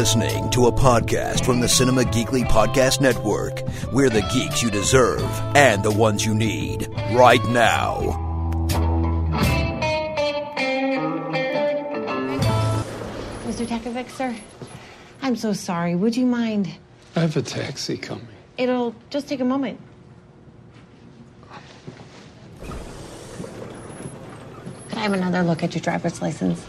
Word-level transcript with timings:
listening 0.00 0.48
to 0.48 0.66
a 0.66 0.72
podcast 0.72 1.44
from 1.44 1.60
the 1.60 1.68
Cinema 1.68 2.02
Geekly 2.04 2.42
Podcast 2.44 3.02
Network. 3.02 3.60
We're 3.92 4.08
the 4.08 4.22
geeks 4.32 4.62
you 4.62 4.70
deserve 4.70 5.22
and 5.54 5.82
the 5.82 5.90
ones 5.90 6.24
you 6.24 6.34
need 6.34 6.88
right 7.12 7.44
now. 7.48 7.98
Mr. 13.44 13.66
Takavic, 13.66 14.08
sir, 14.08 14.34
I'm 15.20 15.36
so 15.36 15.52
sorry. 15.52 15.94
Would 15.94 16.16
you 16.16 16.24
mind? 16.24 16.70
I 17.14 17.20
have 17.20 17.36
a 17.36 17.42
taxi 17.42 17.98
coming. 17.98 18.26
It'll 18.56 18.94
just 19.10 19.28
take 19.28 19.40
a 19.40 19.44
moment. 19.44 19.78
Could 24.88 24.96
I 24.96 25.00
have 25.00 25.12
another 25.12 25.42
look 25.42 25.62
at 25.62 25.74
your 25.74 25.82
driver's 25.82 26.22
license? 26.22 26.64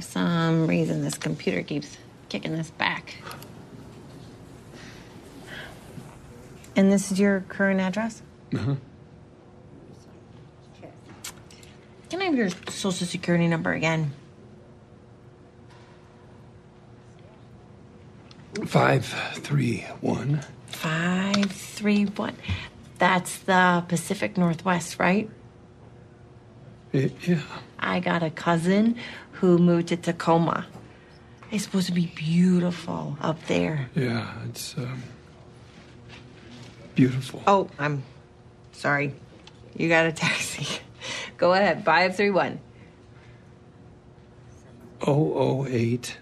For 0.00 0.02
some 0.02 0.66
reason, 0.66 1.02
this 1.02 1.09
computer 1.20 1.62
keeps 1.62 1.96
kicking 2.28 2.56
this 2.56 2.70
back. 2.70 3.16
And 6.76 6.90
this 6.90 7.10
is 7.12 7.18
your 7.20 7.40
current 7.48 7.80
address? 7.80 8.22
Uh-huh. 8.54 8.74
Can 12.08 12.20
I 12.22 12.24
have 12.24 12.34
your 12.34 12.48
social 12.68 13.06
security 13.06 13.46
number 13.46 13.72
again? 13.72 14.12
Five, 18.66 19.06
three, 19.34 19.80
one. 20.00 20.40
Five, 20.66 21.50
three, 21.52 22.04
one. 22.04 22.36
That's 22.98 23.38
the 23.38 23.84
Pacific 23.88 24.36
Northwest, 24.36 24.98
right? 24.98 25.30
Y- 26.92 27.10
Yeah. 27.22 27.42
I 27.78 28.00
got 28.00 28.22
a 28.22 28.30
cousin 28.30 28.96
who 29.32 29.58
moved 29.58 29.88
to 29.88 29.96
Tacoma. 29.96 30.66
It's 31.50 31.64
supposed 31.64 31.88
to 31.88 31.92
be 31.92 32.06
beautiful 32.06 33.18
up 33.20 33.44
there. 33.46 33.90
Yeah, 33.96 34.32
it's 34.48 34.76
um, 34.78 35.02
beautiful. 36.94 37.42
Oh, 37.46 37.68
I'm 37.76 38.04
sorry. 38.72 39.14
You 39.76 39.88
got 39.88 40.06
a 40.06 40.12
taxi. 40.12 40.80
Go 41.38 41.52
ahead. 41.52 41.84
Five, 41.84 42.16
three, 42.16 42.30
one. 42.30 42.60
Oh, 45.02 45.32
oh, 45.34 45.66
eight, 45.68 46.18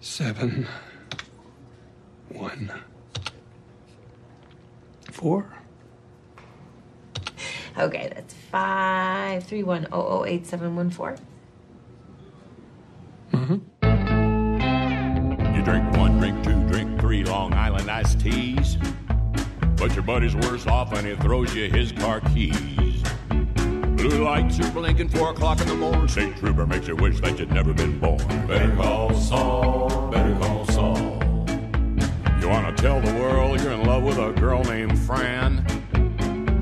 seven, 0.00 0.66
one, 2.28 2.72
four. 5.12 5.46
Okay, 7.78 8.10
that's 8.12 8.34
five, 8.34 9.44
three, 9.44 9.62
one, 9.62 9.86
oh, 9.92 10.04
oh, 10.04 10.24
eight, 10.26 10.46
seven, 10.46 10.74
one, 10.74 10.90
four. 10.90 11.16
You 15.60 15.66
drink 15.66 15.92
one, 15.98 16.18
drink 16.18 16.42
two, 16.42 16.58
drink 16.68 16.98
three 16.98 17.22
Long 17.22 17.52
Island 17.52 17.90
iced 17.90 18.18
teas. 18.18 18.78
But 19.76 19.92
your 19.92 20.02
buddy's 20.02 20.34
worse 20.34 20.66
off 20.66 20.94
and 20.94 21.06
he 21.06 21.14
throws 21.16 21.54
you 21.54 21.70
his 21.70 21.92
car 21.92 22.20
keys. 22.32 23.02
Blue 23.28 24.24
lights 24.24 24.58
are 24.58 24.70
blinking 24.70 25.10
four 25.10 25.32
o'clock 25.32 25.60
in 25.60 25.68
the 25.68 25.74
morning. 25.74 26.08
St. 26.08 26.34
Trooper 26.38 26.66
makes 26.66 26.88
you 26.88 26.96
wish 26.96 27.20
that 27.20 27.38
you'd 27.38 27.52
never 27.52 27.74
been 27.74 27.98
born. 27.98 28.16
Better 28.46 28.74
call 28.74 29.12
Saul, 29.12 30.10
better 30.10 30.34
call 30.38 30.64
Saul. 30.68 30.96
You 32.40 32.48
want 32.48 32.74
to 32.74 32.82
tell 32.82 33.02
the 33.02 33.12
world 33.20 33.60
you're 33.60 33.72
in 33.72 33.84
love 33.84 34.02
with 34.02 34.16
a 34.16 34.32
girl 34.32 34.64
named 34.64 34.98
Fran? 34.98 35.66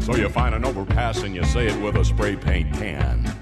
So 0.00 0.16
you 0.16 0.28
find 0.28 0.56
an 0.56 0.64
overpass 0.64 1.22
and 1.22 1.36
you 1.36 1.44
say 1.44 1.68
it 1.68 1.80
with 1.80 1.94
a 1.94 2.04
spray 2.04 2.34
paint 2.34 2.72
can. 2.74 3.37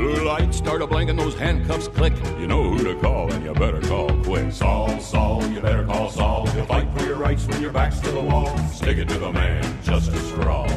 Blue 0.00 0.24
lights 0.24 0.56
start 0.56 0.80
a 0.80 0.86
blinking, 0.86 1.16
those 1.16 1.34
handcuffs 1.34 1.86
click. 1.88 2.14
You 2.38 2.46
know 2.46 2.70
who 2.70 2.82
to 2.84 2.98
call, 3.02 3.30
and 3.30 3.44
you 3.44 3.52
better 3.52 3.82
call 3.82 4.08
quick. 4.22 4.50
Saul, 4.50 4.98
Saul, 4.98 5.46
you 5.48 5.60
better 5.60 5.84
call 5.84 6.08
Saul. 6.08 6.46
He'll 6.46 6.64
fight 6.64 6.90
for 6.96 7.04
your 7.04 7.16
rights 7.16 7.46
when 7.46 7.60
your 7.60 7.70
back's 7.70 8.00
to 8.00 8.10
the 8.10 8.20
wall. 8.20 8.56
Stick 8.68 8.96
it 8.96 9.10
to 9.10 9.18
the 9.18 9.30
man, 9.30 9.82
justice 9.82 10.30
for 10.30 10.48
all. 10.48 10.70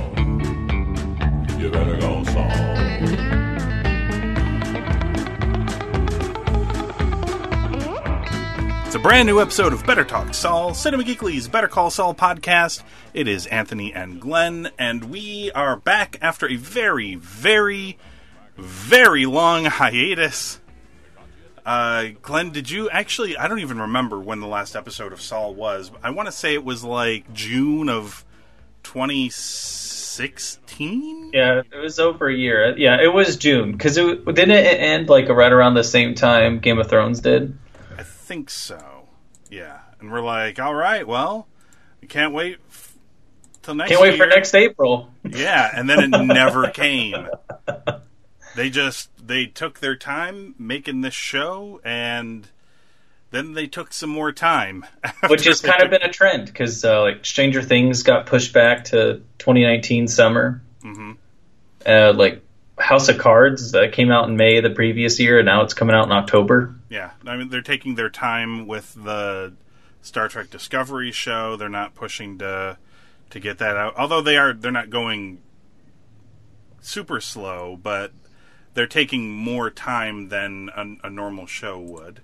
You 1.57 1.71
better 1.71 1.97
call 2.01 2.25
Saul. 2.25 2.51
It's 8.85 8.95
a 8.95 8.99
brand 8.99 9.27
new 9.27 9.39
episode 9.39 9.71
of 9.71 9.85
Better 9.85 10.03
Talk 10.03 10.33
Saul, 10.33 10.73
Cinema 10.73 11.03
Geekly's 11.03 11.47
Better 11.47 11.69
Call 11.69 11.89
Saul 11.89 12.13
podcast. 12.13 12.83
It 13.13 13.29
is 13.29 13.45
Anthony 13.47 13.93
and 13.93 14.19
Glenn, 14.19 14.69
and 14.77 15.05
we 15.05 15.49
are 15.53 15.77
back 15.77 16.17
after 16.21 16.49
a 16.49 16.57
very, 16.57 17.15
very, 17.15 17.97
very 18.57 19.25
long 19.25 19.65
hiatus. 19.65 20.59
Uh, 21.65 22.07
Glenn, 22.21 22.51
did 22.51 22.69
you 22.69 22.89
actually? 22.89 23.37
I 23.37 23.47
don't 23.47 23.59
even 23.59 23.79
remember 23.81 24.19
when 24.19 24.41
the 24.41 24.47
last 24.47 24.75
episode 24.75 25.13
of 25.13 25.21
Saul 25.21 25.53
was. 25.53 25.91
I 26.03 26.09
want 26.09 26.27
to 26.27 26.31
say 26.31 26.53
it 26.53 26.65
was 26.65 26.83
like 26.83 27.33
June 27.33 27.87
of 27.87 28.25
2016. 28.83 31.31
Yeah, 31.33 31.61
it 31.71 31.77
was 31.77 31.99
over 31.99 32.27
a 32.27 32.35
year. 32.35 32.77
Yeah, 32.77 33.01
it 33.01 33.13
was 33.13 33.37
June 33.37 33.71
because 33.71 33.97
it 33.97 34.25
didn't 34.25 34.51
it 34.51 34.79
end 34.79 35.07
like 35.07 35.29
right 35.29 35.51
around 35.51 35.75
the 35.75 35.85
same 35.85 36.15
time 36.15 36.59
Game 36.59 36.79
of 36.79 36.89
Thrones 36.89 37.21
did. 37.21 37.57
I 37.97 38.03
think 38.03 38.49
so. 38.49 39.07
Yeah, 39.49 39.79
and 40.01 40.11
we're 40.11 40.21
like, 40.21 40.59
all 40.59 40.75
right, 40.75 41.07
well, 41.07 41.47
we 42.01 42.09
can't 42.09 42.33
wait 42.33 42.57
till 43.61 43.75
next. 43.75 43.89
Can't 43.89 44.01
wait 44.01 44.17
for 44.17 44.25
next 44.25 44.53
April. 44.53 45.09
Yeah, 45.23 45.71
and 45.73 45.89
then 45.89 46.13
it 46.13 46.25
never 46.25 46.71
came. 46.71 47.25
They 48.55 48.69
just 48.69 49.09
they 49.25 49.45
took 49.45 49.79
their 49.79 49.95
time 49.95 50.55
making 50.57 51.01
this 51.01 51.13
show, 51.13 51.81
and 51.83 52.47
then 53.31 53.53
they 53.53 53.67
took 53.67 53.93
some 53.93 54.09
more 54.09 54.31
time, 54.31 54.85
Which 55.27 55.45
has 55.45 55.59
kind 55.61 55.81
of 55.81 55.89
been 55.89 56.03
a 56.03 56.11
trend 56.11 56.45
because 56.45 56.85
uh, 56.85 57.01
like 57.01 57.25
Stranger 57.25 57.61
Things 57.61 58.03
got 58.03 58.27
pushed 58.27 58.53
back 58.53 58.85
to 58.85 59.21
2019 59.39 60.07
summer. 60.07 60.61
Mm-hmm. 60.83 61.13
Uh, 61.85 62.13
like 62.13 62.43
House 62.77 63.09
of 63.09 63.17
Cards 63.17 63.71
that 63.71 63.93
came 63.93 64.11
out 64.11 64.29
in 64.29 64.37
May 64.37 64.61
the 64.61 64.69
previous 64.69 65.19
year, 65.19 65.39
and 65.39 65.45
now 65.45 65.63
it's 65.63 65.73
coming 65.73 65.95
out 65.95 66.05
in 66.05 66.11
October. 66.11 66.75
Yeah, 66.89 67.11
I 67.25 67.37
mean 67.37 67.49
they're 67.49 67.61
taking 67.61 67.95
their 67.95 68.09
time 68.09 68.67
with 68.67 68.93
the 68.93 69.53
Star 70.01 70.27
Trek 70.27 70.49
Discovery 70.49 71.11
show. 71.11 71.55
They're 71.55 71.69
not 71.69 71.95
pushing 71.95 72.37
to 72.37 72.77
to 73.31 73.39
get 73.39 73.57
that 73.57 73.77
out. 73.77 73.95
Although 73.97 74.21
they 74.21 74.37
are, 74.37 74.53
they're 74.53 74.71
not 74.71 74.91
going 74.91 75.39
super 76.81 77.19
slow, 77.19 77.79
but 77.81 78.11
they're 78.73 78.87
taking 78.87 79.31
more 79.31 79.69
time 79.69 80.29
than 80.29 80.69
a, 80.75 81.07
a 81.07 81.09
normal 81.09 81.45
show 81.45 81.79
would. 81.79 82.21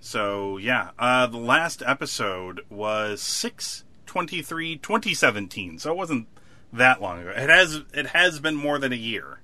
So 0.00 0.56
yeah, 0.56 0.90
uh, 0.98 1.26
the 1.26 1.38
last 1.38 1.82
episode 1.84 2.60
was 2.70 3.20
six 3.20 3.84
twenty 4.06 4.42
three 4.42 4.76
twenty 4.76 5.14
seventeen. 5.14 5.78
So 5.78 5.90
it 5.90 5.96
wasn't 5.96 6.28
that 6.72 7.00
long 7.00 7.20
ago. 7.20 7.30
It 7.30 7.50
has 7.50 7.82
it 7.92 8.08
has 8.08 8.40
been 8.40 8.54
more 8.54 8.78
than 8.78 8.92
a 8.92 8.96
year 8.96 9.40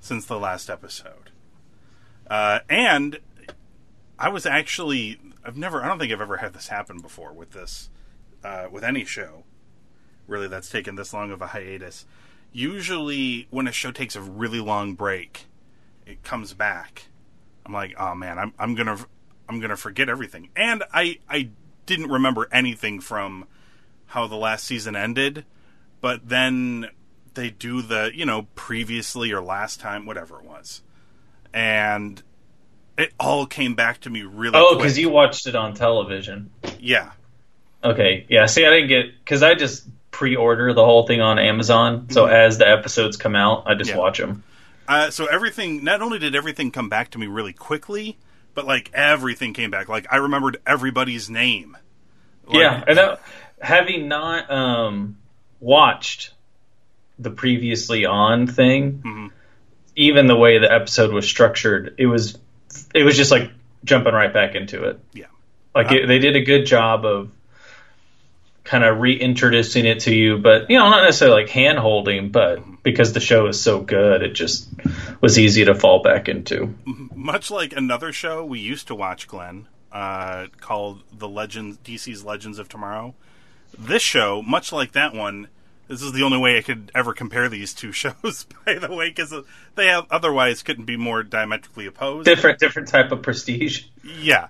since 0.00 0.26
the 0.26 0.38
last 0.38 0.70
episode. 0.70 1.30
Uh, 2.28 2.60
and 2.68 3.18
I 4.18 4.28
was 4.28 4.46
actually 4.46 5.18
I've 5.44 5.56
never 5.56 5.82
I 5.82 5.88
don't 5.88 5.98
think 5.98 6.12
I've 6.12 6.20
ever 6.20 6.38
had 6.38 6.52
this 6.52 6.68
happen 6.68 7.00
before 7.00 7.32
with 7.32 7.50
this 7.50 7.90
uh, 8.44 8.66
with 8.70 8.84
any 8.84 9.04
show 9.04 9.44
really 10.26 10.48
that's 10.48 10.70
taken 10.70 10.94
this 10.94 11.12
long 11.12 11.30
of 11.32 11.42
a 11.42 11.48
hiatus. 11.48 12.06
Usually 12.52 13.46
when 13.50 13.66
a 13.66 13.72
show 13.72 13.90
takes 13.90 14.16
a 14.16 14.20
really 14.20 14.60
long 14.60 14.94
break, 14.94 15.46
it 16.10 16.22
comes 16.22 16.52
back. 16.54 17.06
I'm 17.66 17.72
like, 17.72 17.94
oh 17.98 18.14
man, 18.14 18.38
I'm 18.38 18.52
I'm 18.58 18.74
gonna 18.74 18.98
I'm 19.48 19.60
gonna 19.60 19.76
forget 19.76 20.08
everything, 20.08 20.50
and 20.56 20.82
I 20.92 21.18
I 21.28 21.50
didn't 21.86 22.08
remember 22.10 22.48
anything 22.52 23.00
from 23.00 23.46
how 24.06 24.26
the 24.26 24.36
last 24.36 24.64
season 24.64 24.96
ended, 24.96 25.44
but 26.00 26.28
then 26.28 26.88
they 27.34 27.50
do 27.50 27.80
the 27.82 28.10
you 28.14 28.26
know 28.26 28.48
previously 28.54 29.32
or 29.32 29.40
last 29.40 29.80
time 29.80 30.06
whatever 30.06 30.38
it 30.40 30.44
was, 30.44 30.82
and 31.54 32.22
it 32.98 33.12
all 33.20 33.46
came 33.46 33.74
back 33.74 34.00
to 34.00 34.10
me 34.10 34.22
really. 34.22 34.54
Oh, 34.58 34.76
because 34.76 34.98
you 34.98 35.08
watched 35.10 35.46
it 35.46 35.54
on 35.54 35.74
television. 35.74 36.50
yeah 36.78 37.12
Okay, 37.82 38.26
yeah. 38.28 38.44
See, 38.44 38.66
I 38.66 38.70
didn't 38.70 38.88
get 38.88 39.06
because 39.24 39.42
I 39.42 39.54
just 39.54 39.86
pre-order 40.10 40.74
the 40.74 40.84
whole 40.84 41.06
thing 41.06 41.22
on 41.22 41.38
Amazon. 41.38 42.08
So 42.10 42.26
as 42.26 42.58
the 42.58 42.68
episodes 42.68 43.16
come 43.16 43.34
out, 43.34 43.62
I 43.66 43.74
just 43.74 43.90
Mm-hmm. 43.90 43.96
Yeah. 43.98 44.02
watch 44.02 44.18
them. 44.18 44.44
Uh, 44.90 45.10
so 45.10 45.26
everything, 45.26 45.84
not 45.84 46.02
only 46.02 46.18
did 46.18 46.34
everything 46.34 46.70
come 46.72 46.88
back 46.88 47.10
to 47.12 47.18
me 47.18 47.26
really 47.28 47.52
quickly, 47.52 48.18
but 48.54 48.66
like 48.66 48.90
everything 48.92 49.52
came 49.54 49.70
back. 49.70 49.88
Like 49.88 50.06
I 50.10 50.16
remembered 50.16 50.56
everybody's 50.66 51.30
name. 51.30 51.76
Like, 52.46 52.58
yeah, 52.58 52.84
and 52.88 52.98
that, 52.98 53.22
having 53.60 54.08
not 54.08 54.50
um, 54.50 55.16
watched 55.60 56.32
the 57.20 57.30
previously 57.30 58.04
on 58.04 58.48
thing, 58.48 59.02
Mm-hmm. 59.04 59.26
even 59.94 60.26
the 60.26 60.36
way 60.36 60.58
the 60.58 60.72
episode 60.72 61.12
was 61.12 61.28
structured, 61.28 61.94
it 61.98 62.06
was 62.06 62.36
it 62.92 63.04
was 63.04 63.16
just 63.16 63.30
like 63.30 63.52
jumping 63.84 64.12
right 64.12 64.32
back 64.32 64.56
into 64.56 64.84
it. 64.88 64.98
Yeah. 65.12 65.26
Like 65.72 65.92
it, 65.92 66.08
they 66.08 66.18
did 66.18 66.34
a 66.34 66.42
good 66.42 66.66
job 66.66 67.04
of 67.04 67.30
kind 68.64 68.82
of 68.82 68.98
reintroducing 68.98 69.86
it 69.86 70.00
to 70.00 70.14
you, 70.14 70.38
but 70.38 70.68
you 70.68 70.78
know, 70.78 70.90
not 70.90 71.04
necessarily 71.04 71.42
like 71.42 71.50
hand 71.50 71.78
holding, 71.78 72.30
but 72.30 72.60
because 72.82 73.12
the 73.12 73.20
show 73.20 73.46
is 73.46 73.60
so 73.60 73.80
good, 73.80 74.22
it 74.22 74.32
just 74.32 74.68
was 75.20 75.38
easy 75.38 75.64
to 75.64 75.74
fall 75.74 76.02
back 76.02 76.28
into. 76.28 76.74
Much 77.14 77.50
like 77.50 77.72
another 77.72 78.12
show 78.12 78.44
we 78.44 78.58
used 78.58 78.86
to 78.88 78.94
watch, 78.94 79.28
Glenn, 79.28 79.66
uh, 79.92 80.46
called 80.60 81.02
the 81.12 81.28
Legends 81.28 81.78
DC's 81.84 82.24
Legends 82.24 82.58
of 82.58 82.68
Tomorrow. 82.68 83.14
This 83.78 84.02
show, 84.02 84.42
much 84.42 84.72
like 84.72 84.92
that 84.92 85.14
one, 85.14 85.48
this 85.88 86.02
is 86.02 86.12
the 86.12 86.22
only 86.22 86.38
way 86.38 86.56
I 86.56 86.62
could 86.62 86.92
ever 86.94 87.12
compare 87.12 87.48
these 87.48 87.74
two 87.74 87.92
shows. 87.92 88.46
By 88.64 88.74
the 88.74 88.94
way, 88.94 89.08
because 89.08 89.34
they 89.74 89.86
have 89.86 90.06
otherwise 90.10 90.62
couldn't 90.62 90.84
be 90.84 90.96
more 90.96 91.22
diametrically 91.22 91.86
opposed. 91.86 92.26
Different, 92.26 92.58
different 92.58 92.88
type 92.88 93.12
of 93.12 93.22
prestige. 93.22 93.84
Yeah, 94.04 94.48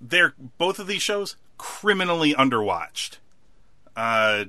they're 0.00 0.34
both 0.56 0.78
of 0.78 0.86
these 0.86 1.02
shows 1.02 1.36
criminally 1.58 2.34
underwatched. 2.34 3.18
Uh, 3.96 4.44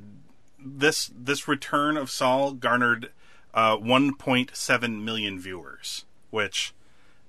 this 0.64 1.12
this 1.16 1.48
return 1.48 1.98
of 1.98 2.10
Saul 2.10 2.54
garnered 2.54 3.12
uh, 3.54 3.78
1.7 3.78 5.04
million 5.04 5.40
viewers, 5.40 6.06
which 6.30 6.74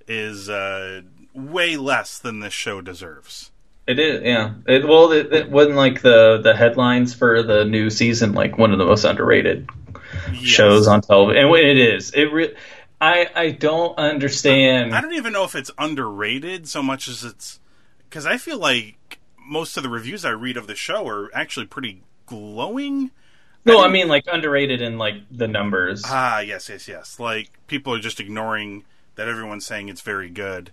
is 0.07 0.49
uh, 0.49 1.03
way 1.35 1.77
less 1.77 2.19
than 2.19 2.41
this 2.41 2.53
show 2.53 2.81
deserves. 2.81 3.51
It 3.87 3.99
is, 3.99 4.23
yeah. 4.23 4.55
It, 4.67 4.87
well, 4.87 5.11
it, 5.13 5.33
it 5.33 5.51
wasn't 5.51 5.77
like 5.77 6.03
the 6.03 6.41
the 6.43 6.55
headlines 6.55 7.13
for 7.15 7.43
the 7.43 7.65
new 7.65 7.91
season, 7.91 8.33
like 8.35 8.57
one 8.57 8.73
of 8.73 8.79
the 8.79 8.85
most 8.85 9.05
underrated 9.05 9.69
Yes. 10.33 10.43
shows 10.43 10.87
on 10.89 11.01
television, 11.01 11.45
and 11.45 11.55
it 11.57 11.79
is. 11.79 12.11
It 12.13 12.33
re- 12.33 12.55
I 13.01 13.29
I 13.35 13.51
don't 13.51 13.97
understand. 13.99 14.95
I 14.95 15.01
don't 15.01 15.15
even 15.15 15.33
know 15.33 15.45
if 15.45 15.55
it's 15.55 15.71
underrated 15.79 16.69
so 16.69 16.83
much 16.83 17.09
as 17.09 17.25
it's 17.25 17.59
because 18.09 18.27
I 18.27 18.37
feel 18.37 18.59
like 18.59 19.19
most 19.39 19.77
of 19.77 19.83
the 19.83 19.89
reviews 19.89 20.25
I 20.25 20.31
read 20.31 20.57
of 20.57 20.67
the 20.67 20.75
show 20.75 21.07
are 21.09 21.31
actually 21.35 21.67
pretty 21.67 22.03
glowing. 22.27 23.11
No, 23.65 23.79
I 23.79 23.83
didn't- 23.83 23.93
mean 23.93 24.09
like 24.09 24.25
underrated 24.33 24.81
in 24.81 24.99
like 24.99 25.15
the 25.31 25.49
numbers. 25.49 26.03
Ah, 26.07 26.41
yes, 26.41 26.69
yes, 26.69 26.89
yes. 26.89 27.19
Like 27.21 27.51
people 27.67 27.95
are 27.95 27.99
just 28.01 28.21
ignoring 28.21 28.85
that 29.17 29.29
everyone's 29.29 29.67
saying 29.67 29.89
it's 29.89 30.01
very 30.01 30.31
good. 30.31 30.71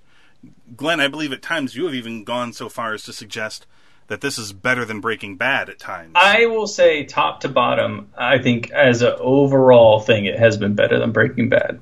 Glenn, 0.75 1.00
I 1.00 1.07
believe 1.07 1.34
at 1.34 1.42
times 1.42 1.75
you 1.75 1.86
have 1.86 1.95
even 1.95 2.24
gone 2.24 2.54
so 2.54 2.69
far 2.69 2.94
as 2.94 3.04
to 3.04 3.13
suggest 3.13 3.66
that 4.07 4.22
this 4.22 4.38
is 4.38 4.54
better 4.54 4.86
than 4.86 5.01
Breaking 5.01 5.36
Bad 5.36 5.68
at 5.68 5.80
times. 5.80 6.13
I 6.16 6.45
will 6.45 6.68
say 6.68 7.04
top 7.04 7.42
to 7.42 7.50
bottom, 7.50 8.10
I 8.18 8.38
think 8.38 8.72
as 8.72 9.01
an 9.01 9.16
overall 9.19 10.00
thing, 10.00 10.25
it 10.25 10.40
has 10.40 10.56
been 10.56 10.75
better 10.75 10.98
than 11.00 11.12
Breaking 11.12 11.50
Bad. 11.50 11.81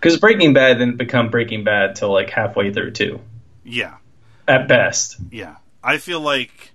Because 0.00 0.18
Breaking 0.18 0.54
Bad 0.54 0.78
didn't 0.78 0.96
become 0.96 1.28
Breaking 1.28 1.62
Bad 1.64 1.96
till 1.96 2.10
like 2.10 2.30
halfway 2.30 2.72
through 2.72 2.92
too, 2.92 3.20
yeah, 3.64 3.96
at 4.48 4.66
best. 4.68 5.16
yeah. 5.30 5.56
I 5.84 5.98
feel 5.98 6.20
like 6.20 6.71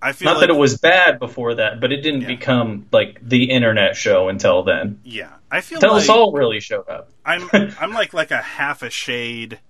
I 0.00 0.12
feel 0.12 0.26
Not 0.26 0.38
like 0.38 0.48
that 0.48 0.50
it 0.54 0.58
was 0.58 0.78
bad 0.78 1.18
before 1.18 1.54
that, 1.56 1.80
but 1.80 1.90
it 1.92 2.02
didn't 2.02 2.22
Yeah. 2.22 2.28
become 2.28 2.86
like 2.92 3.18
the 3.26 3.50
internet 3.50 3.96
show 3.96 4.28
until 4.28 4.62
then. 4.62 5.00
yeah. 5.04 5.32
I 5.50 5.60
feel 5.62 5.76
Until 5.78 5.94
like 5.94 6.04
Saul 6.04 6.32
really 6.32 6.60
showed 6.60 6.88
up. 6.88 7.08
I'm 7.24 7.48
I'm 7.80 7.92
like 7.92 8.12
like 8.12 8.30
a 8.30 8.42
half 8.42 8.82
a 8.82 8.90
shade. 8.90 9.60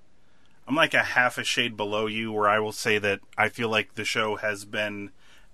I'm 0.66 0.74
like 0.74 0.92
a 0.92 1.02
half 1.02 1.38
a 1.38 1.44
shade 1.44 1.76
below 1.76 2.06
you, 2.06 2.30
where 2.32 2.48
I 2.48 2.58
will 2.58 2.72
say 2.72 2.98
that 2.98 3.20
I 3.38 3.48
feel 3.48 3.68
like 3.70 3.94
the 3.94 4.04
show 4.04 4.36
has 4.36 4.64
been 4.66 5.10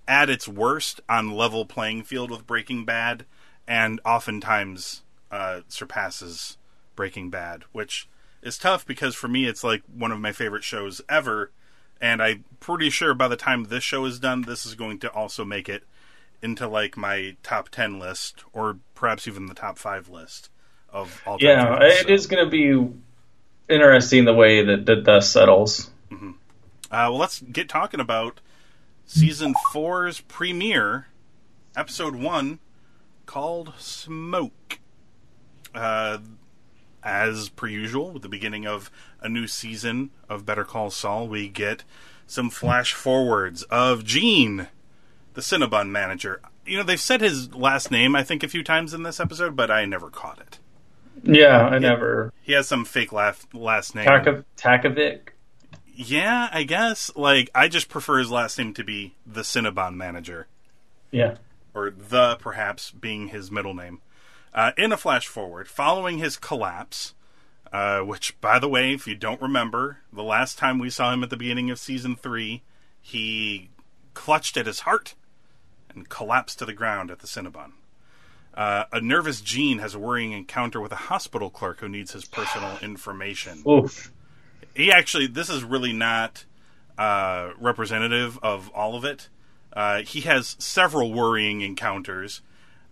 at 0.07 0.29
its 0.29 0.47
worst 0.47 0.99
on 1.07 1.31
level 1.31 1.65
playing 1.65 2.03
field 2.03 2.29
with 2.31 2.45
Breaking 2.47 2.83
Bad, 2.85 3.25
and 3.67 4.01
oftentimes 4.05 5.03
uh, 5.31 5.61
surpasses 5.67 6.57
Breaking 6.95 7.29
Bad, 7.29 7.63
which 7.71 8.09
is 8.41 8.57
tough 8.57 8.85
because 8.85 9.15
for 9.15 9.27
me 9.27 9.45
it's 9.45 9.63
like 9.63 9.83
one 9.91 10.11
of 10.11 10.19
my 10.19 10.31
favorite 10.31 10.63
shows 10.63 11.01
ever, 11.07 11.51
and 12.01 12.21
I'm 12.21 12.45
pretty 12.59 12.89
sure 12.89 13.13
by 13.13 13.27
the 13.27 13.35
time 13.35 13.65
this 13.65 13.83
show 13.83 14.05
is 14.05 14.19
done, 14.19 14.43
this 14.43 14.65
is 14.65 14.75
going 14.75 14.99
to 14.99 15.11
also 15.11 15.45
make 15.45 15.69
it 15.69 15.83
into 16.41 16.67
like 16.67 16.97
my 16.97 17.35
top 17.43 17.69
ten 17.69 17.99
list, 17.99 18.43
or 18.53 18.77
perhaps 18.93 19.27
even 19.27 19.47
the 19.47 19.53
top 19.53 19.77
five 19.77 20.09
list 20.09 20.49
of 20.89 21.21
all. 21.25 21.37
time 21.37 21.47
Yeah, 21.47 21.77
it 21.81 22.07
so. 22.07 22.13
is 22.13 22.27
going 22.27 22.45
to 22.45 22.51
be 22.51 22.93
interesting 23.67 24.25
the 24.25 24.33
way 24.33 24.63
that 24.63 24.85
the 24.85 24.97
dust 24.97 25.31
settles. 25.31 25.89
Uh, 26.91 27.09
well, 27.09 27.17
let's 27.17 27.41
get 27.41 27.67
talking 27.67 27.99
about 27.99 28.39
season 29.05 29.55
four's 29.73 30.21
premiere, 30.21 31.07
episode 31.75 32.15
one, 32.15 32.59
called 33.25 33.73
Smoke. 33.79 34.79
Uh, 35.73 36.19
as 37.05 37.49
per 37.49 37.67
usual, 37.67 38.11
with 38.11 38.23
the 38.23 38.29
beginning 38.29 38.65
of 38.67 38.89
a 39.21 39.29
new 39.29 39.47
season 39.47 40.09
of 40.27 40.45
Better 40.45 40.63
Call 40.65 40.89
Saul, 40.89 41.27
we 41.27 41.47
get 41.47 41.83
some 42.27 42.49
flash 42.49 42.93
forwards 42.93 43.63
of 43.63 44.03
Gene, 44.03 44.67
the 45.35 45.41
Cinnabon 45.41 45.89
manager. 45.89 46.41
You 46.65 46.77
know, 46.77 46.83
they've 46.83 46.99
said 46.99 47.21
his 47.21 47.53
last 47.53 47.91
name, 47.91 48.15
I 48.15 48.23
think, 48.23 48.41
a 48.43 48.47
few 48.47 48.63
times 48.63 48.93
in 48.93 49.03
this 49.03 49.19
episode, 49.19 49.55
but 49.55 49.69
I 49.69 49.85
never 49.85 50.09
caught 50.09 50.39
it. 50.39 50.59
Yeah, 51.23 51.61
I 51.67 51.77
never. 51.79 52.33
He 52.41 52.53
has 52.53 52.67
some 52.67 52.83
fake 52.83 53.13
laf- 53.13 53.47
last 53.53 53.93
name. 53.95 54.05
Taka- 54.05 54.43
Takavic. 54.57 55.29
Yeah, 55.93 56.49
I 56.51 56.63
guess. 56.63 57.09
Like, 57.15 57.49
I 57.55 57.67
just 57.67 57.87
prefer 57.87 58.17
his 58.17 58.31
last 58.31 58.57
name 58.57 58.73
to 58.73 58.83
be 58.83 59.15
the 59.25 59.41
Cinnabon 59.41 59.95
manager, 59.95 60.47
Yeah. 61.11 61.35
or 61.73 61.89
the 61.91 62.35
perhaps 62.41 62.91
being 62.91 63.29
his 63.29 63.49
middle 63.51 63.73
name. 63.73 64.01
Uh, 64.55 64.71
in 64.77 64.91
a 64.93 64.97
flash 64.97 65.27
forward, 65.27 65.67
following 65.67 66.17
his 66.17 66.37
collapse, 66.37 67.13
uh, 67.73 67.99
which, 67.99 68.39
by 68.39 68.57
the 68.57 68.69
way, 68.69 68.93
if 68.93 69.05
you 69.05 69.13
don't 69.13 69.41
remember, 69.41 69.97
the 70.13 70.23
last 70.23 70.57
time 70.57 70.79
we 70.79 70.89
saw 70.89 71.11
him 71.11 71.23
at 71.23 71.29
the 71.29 71.35
beginning 71.35 71.69
of 71.69 71.77
season 71.77 72.15
three, 72.15 72.63
he 73.01 73.69
clutched 74.13 74.55
at 74.55 74.65
his 74.65 74.79
heart 74.79 75.13
and 75.89 76.07
collapsed 76.07 76.57
to 76.57 76.65
the 76.65 76.73
ground 76.73 77.11
at 77.11 77.19
the 77.19 77.27
Cinnabon. 77.27 77.73
Uh, 78.53 78.85
a 78.93 79.01
nervous 79.01 79.41
Gene 79.41 79.79
has 79.79 79.93
a 79.93 79.99
worrying 79.99 80.31
encounter 80.31 80.79
with 80.79 80.93
a 80.93 80.95
hospital 80.95 81.49
clerk 81.49 81.81
who 81.81 81.89
needs 81.89 82.13
his 82.13 82.23
personal 82.23 82.77
information 82.81 83.61
Oof. 83.67 84.13
he 84.73 84.91
actually 84.91 85.27
this 85.27 85.49
is 85.49 85.63
really 85.63 85.91
not 85.91 86.45
uh, 86.97 87.51
representative 87.59 88.39
of 88.41 88.71
all 88.73 88.95
of 88.95 89.03
it. 89.03 89.27
Uh, 89.73 90.03
he 90.03 90.21
has 90.21 90.55
several 90.57 91.11
worrying 91.11 91.59
encounters, 91.59 92.41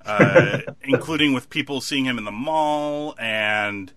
uh, 0.05 0.60
including 0.83 1.33
with 1.33 1.50
people 1.50 1.81
seeing 1.81 2.05
him 2.05 2.17
in 2.17 2.25
the 2.25 2.31
mall 2.31 3.15
and 3.19 3.93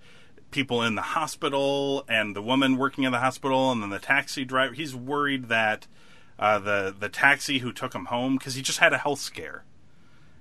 people 0.50 0.82
in 0.82 0.94
the 0.94 1.02
hospital 1.02 2.04
and 2.08 2.34
the 2.34 2.42
woman 2.42 2.76
working 2.76 3.04
in 3.04 3.12
the 3.12 3.18
hospital 3.18 3.72
and 3.72 3.82
then 3.82 3.90
the 3.90 3.98
taxi 3.98 4.44
driver. 4.44 4.74
He's 4.74 4.94
worried 4.94 5.48
that 5.48 5.86
uh, 6.38 6.58
the 6.58 6.94
the 6.98 7.08
taxi 7.08 7.58
who 7.58 7.72
took 7.72 7.94
him 7.94 8.06
home 8.06 8.36
because 8.36 8.54
he 8.54 8.62
just 8.62 8.78
had 8.78 8.92
a 8.92 8.98
health 8.98 9.20
scare. 9.20 9.64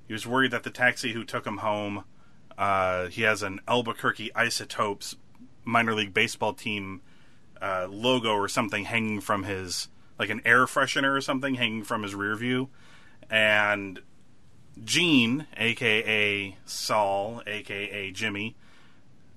He 0.08 0.14
was 0.14 0.28
worried 0.28 0.52
that 0.52 0.64
the 0.64 0.70
taxi 0.70 1.14
who 1.14 1.24
took 1.24 1.48
him 1.48 1.58
home, 1.58 2.04
uh, 2.58 3.08
he 3.08 3.24
has 3.24 3.42
an 3.42 3.60
Albuquerque 3.68 4.32
Isotopes 4.36 5.16
minor 5.64 5.96
league 5.96 6.14
baseball 6.14 6.54
team 6.54 7.02
uh, 7.62 7.88
logo 7.90 8.30
or 8.30 8.48
something 8.48 8.86
hanging 8.86 9.20
from 9.20 9.44
his 9.44 9.90
like 10.20 10.30
an 10.30 10.42
air 10.46 10.66
freshener 10.66 11.18
or 11.18 11.22
something 11.22 11.56
hanging 11.56 11.84
from 11.84 12.04
his 12.04 12.14
rear 12.14 12.36
view 12.36 12.70
and 13.30 14.00
Gene 14.84 15.48
aka 15.58 16.58
Saul 16.66 17.42
aka 17.48 18.12
Jimmy 18.12 18.56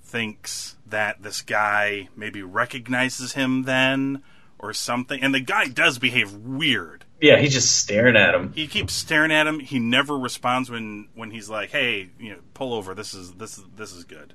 thinks 0.02 0.76
that 0.87 1.23
this 1.23 1.42
guy 1.42 2.09
maybe 2.16 2.42
recognizes 2.42 3.33
him 3.35 3.64
then 3.64 4.23
or 4.59 4.73
something. 4.73 5.23
And 5.23 5.35
the 5.35 5.40
guy 5.40 5.68
does 5.68 5.99
behave 5.99 6.33
weird. 6.33 7.04
Yeah, 7.21 7.38
he's 7.38 7.52
just 7.52 7.78
staring 7.78 8.16
at 8.16 8.35
him. 8.35 8.52
he 8.52 8.66
keeps 8.66 8.92
staring 8.92 9.33
at 9.33 9.47
him. 9.47 9.61
He 9.61 9.78
never 9.78 10.16
responds 10.16 10.71
when 10.71 11.09
when 11.14 11.30
he's 11.30 11.49
like 11.49 11.71
hey 11.71 12.11
you 12.18 12.30
know 12.30 12.38
pull 12.54 12.75
over. 12.75 12.95
This 12.95 13.14
is 13.14 13.33
this 13.35 13.59
is 13.59 13.64
this 13.76 13.92
is 13.92 14.04
good. 14.04 14.35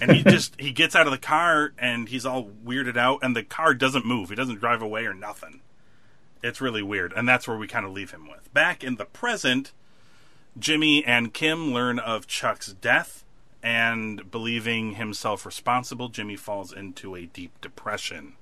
And 0.00 0.10
he 0.12 0.22
just 0.30 0.58
he 0.60 0.72
gets 0.72 0.96
out 0.96 1.06
of 1.06 1.12
the 1.12 1.18
car 1.18 1.72
and 1.78 2.08
he's 2.08 2.26
all 2.26 2.50
weirded 2.64 2.96
out 2.96 3.20
and 3.22 3.36
the 3.36 3.42
car 3.42 3.74
doesn't 3.74 4.06
move. 4.06 4.30
He 4.30 4.34
doesn't 4.34 4.60
drive 4.60 4.82
away 4.82 5.04
or 5.04 5.14
nothing. 5.14 5.60
It's 6.42 6.60
really 6.60 6.82
weird. 6.82 7.12
And 7.14 7.28
that's 7.28 7.46
where 7.46 7.56
we 7.56 7.68
kind 7.68 7.86
of 7.86 7.92
leave 7.92 8.10
him 8.10 8.28
with. 8.28 8.52
Back 8.52 8.82
in 8.82 8.96
the 8.96 9.04
present 9.04 9.72
jimmy 10.58 11.04
and 11.04 11.32
kim 11.34 11.72
learn 11.72 11.98
of 11.98 12.26
chuck's 12.26 12.72
death 12.74 13.24
and 13.62 14.30
believing 14.30 14.94
himself 14.94 15.46
responsible 15.46 16.08
jimmy 16.08 16.36
falls 16.36 16.72
into 16.72 17.14
a 17.14 17.26
deep 17.26 17.60
depression 17.60 18.34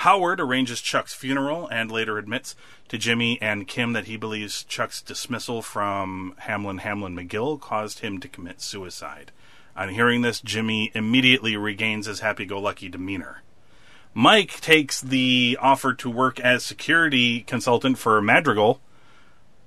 Howard 0.00 0.40
arranges 0.40 0.82
Chuck's 0.82 1.14
funeral 1.14 1.66
and 1.68 1.90
later 1.90 2.18
admits 2.18 2.54
to 2.88 2.98
Jimmy 2.98 3.40
and 3.40 3.66
Kim 3.66 3.94
that 3.94 4.04
he 4.04 4.18
believes 4.18 4.62
Chuck's 4.64 5.00
dismissal 5.00 5.62
from 5.62 6.34
Hamlin 6.40 6.78
Hamlin 6.78 7.16
McGill 7.16 7.58
caused 7.58 8.00
him 8.00 8.20
to 8.20 8.28
commit 8.28 8.60
suicide. 8.60 9.32
On 9.74 9.88
hearing 9.88 10.20
this, 10.20 10.40
Jimmy 10.40 10.90
immediately 10.94 11.56
regains 11.56 12.06
his 12.06 12.20
happy 12.20 12.44
go 12.44 12.60
lucky 12.60 12.90
demeanor. 12.90 13.42
Mike 14.12 14.60
takes 14.60 15.00
the 15.00 15.58
offer 15.60 15.94
to 15.94 16.10
work 16.10 16.40
as 16.40 16.64
security 16.64 17.40
consultant 17.40 17.98
for 17.98 18.20
Madrigal 18.20 18.80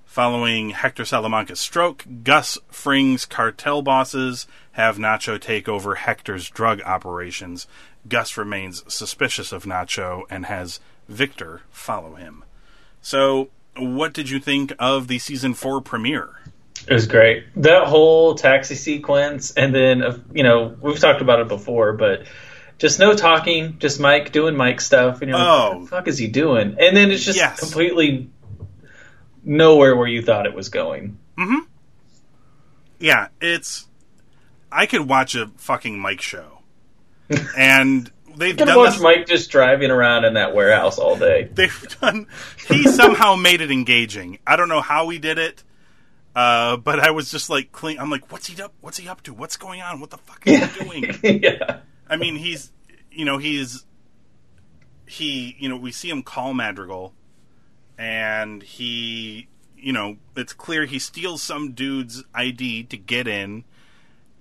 Following 0.10 0.72
Hector 0.72 1.06
Salamanca's 1.06 1.60
stroke, 1.60 2.04
Gus 2.24 2.58
Fring's 2.72 3.25
cartel 3.25 3.84
bosses 3.84 4.48
have 4.72 4.98
Nacho 4.98 5.39
take 5.39 5.70
over 5.70 5.94
Hector's 5.94 6.50
drug 6.50 6.82
operations. 6.82 7.68
Gus 8.08 8.36
remains 8.36 8.84
suspicious 8.92 9.51
of 9.51 9.66
Nacho 9.66 10.24
and 10.32 10.48
has 10.48 10.80
Victor 11.08 11.62
follow 11.70 12.16
him. 12.16 12.44
So, 13.04 13.50
what 13.78 14.13
did 14.13 14.32
you 14.32 14.39
think 14.39 14.74
of 14.80 15.08
the 15.10 15.20
season 15.20 15.54
four 15.54 15.80
premiere? 15.80 16.30
It 16.88 16.94
was 16.94 17.06
great. 17.06 17.44
That 17.58 17.86
whole 17.86 18.34
taxi 18.34 18.74
sequence, 18.74 19.51
and 19.51 19.75
then 19.75 20.01
uh, 20.01 20.18
you 20.34 20.42
know 20.42 20.75
we've 20.82 21.00
talked 21.00 21.22
about 21.22 21.39
it 21.39 21.48
before, 21.48 21.94
but 21.94 22.24
just 22.80 22.98
no 22.98 23.13
talking, 23.13 23.78
just 23.78 24.00
Mike 24.00 24.32
doing 24.32 24.58
Mike 24.58 24.82
stuff, 24.82 25.22
and 25.22 25.30
you're 25.30 25.38
like, 25.38 25.48
Oh. 25.48 25.70
what 25.74 25.82
the 25.82 25.88
fuck 25.88 26.08
is 26.08 26.18
he 26.18 26.25
doing? 26.28 26.78
And 26.80 26.98
then 26.98 27.12
it's 27.12 27.24
just 27.24 27.38
Yes. 27.38 27.60
completely 27.60 28.32
nowhere 29.50 29.96
where 29.96 30.08
you 30.08 30.22
thought 30.22 30.46
it 30.46 30.53
was 30.53 30.70
going. 30.70 31.18
Mm-hmm. 31.38 31.65
Yeah, 33.00 33.29
it's. 33.41 33.88
I 34.72 34.86
could 34.86 35.08
watch 35.10 35.34
a 35.36 35.48
fucking 35.58 36.00
Mike 36.00 36.22
show, 36.22 36.60
and 37.58 38.12
they've 38.38 38.50
You 38.50 38.56
could 38.56 38.65
done 38.68 38.77
watch 38.77 38.94
this- 38.94 39.01
Mike 39.01 39.25
just 39.27 39.50
driving 39.50 39.89
around 39.91 40.25
in 40.25 40.36
that 40.36 40.53
warehouse 40.53 41.00
all 41.00 41.15
day. 41.18 41.44
they've 41.53 41.98
done. 42.01 42.27
He 42.68 42.84
somehow 42.84 43.36
made 43.36 43.62
it 43.62 43.72
engaging. 43.72 44.39
I 44.46 44.56
don't 44.56 44.70
know 44.70 44.82
how 44.82 45.10
he 45.10 45.18
did 45.18 45.39
it, 45.39 45.63
uh, 46.36 46.77
but 46.77 47.00
I 47.00 47.12
was 47.12 47.32
just 47.32 47.50
like, 47.50 47.72
clean, 47.72 47.98
I'm 48.00 48.10
like, 48.12 48.32
what's 48.32 48.48
he 48.48 48.62
up? 48.62 48.74
What's 48.82 48.98
he 48.98 49.08
up 49.08 49.24
to? 49.24 49.34
What's 49.34 49.58
going 49.58 49.82
on? 49.82 50.00
What 50.00 50.12
the 50.12 50.18
fuck 50.18 50.46
is 50.46 50.75
he 50.75 50.84
doing? 50.84 51.41
yeah. 51.44 51.79
I 52.08 52.18
mean, 52.18 52.36
he's, 52.36 52.72
you 53.12 53.24
know, 53.25 53.38
he's, 53.38 53.86
he, 55.08 55.56
you 55.58 55.70
know, 55.70 55.77
we 55.77 55.91
see 55.91 56.10
him 56.10 56.22
call 56.22 56.53
Madrigal, 56.53 57.13
and 58.00 58.63
he, 58.63 59.50
you 59.77 59.91
know, 59.91 60.15
it's 60.36 60.53
clear 60.53 60.86
he 60.86 60.98
steals 60.98 61.44
some 61.44 61.74
dude's 61.74 62.24
ID 62.34 62.84
to 62.86 62.98
get 62.98 63.27
in, 63.27 63.65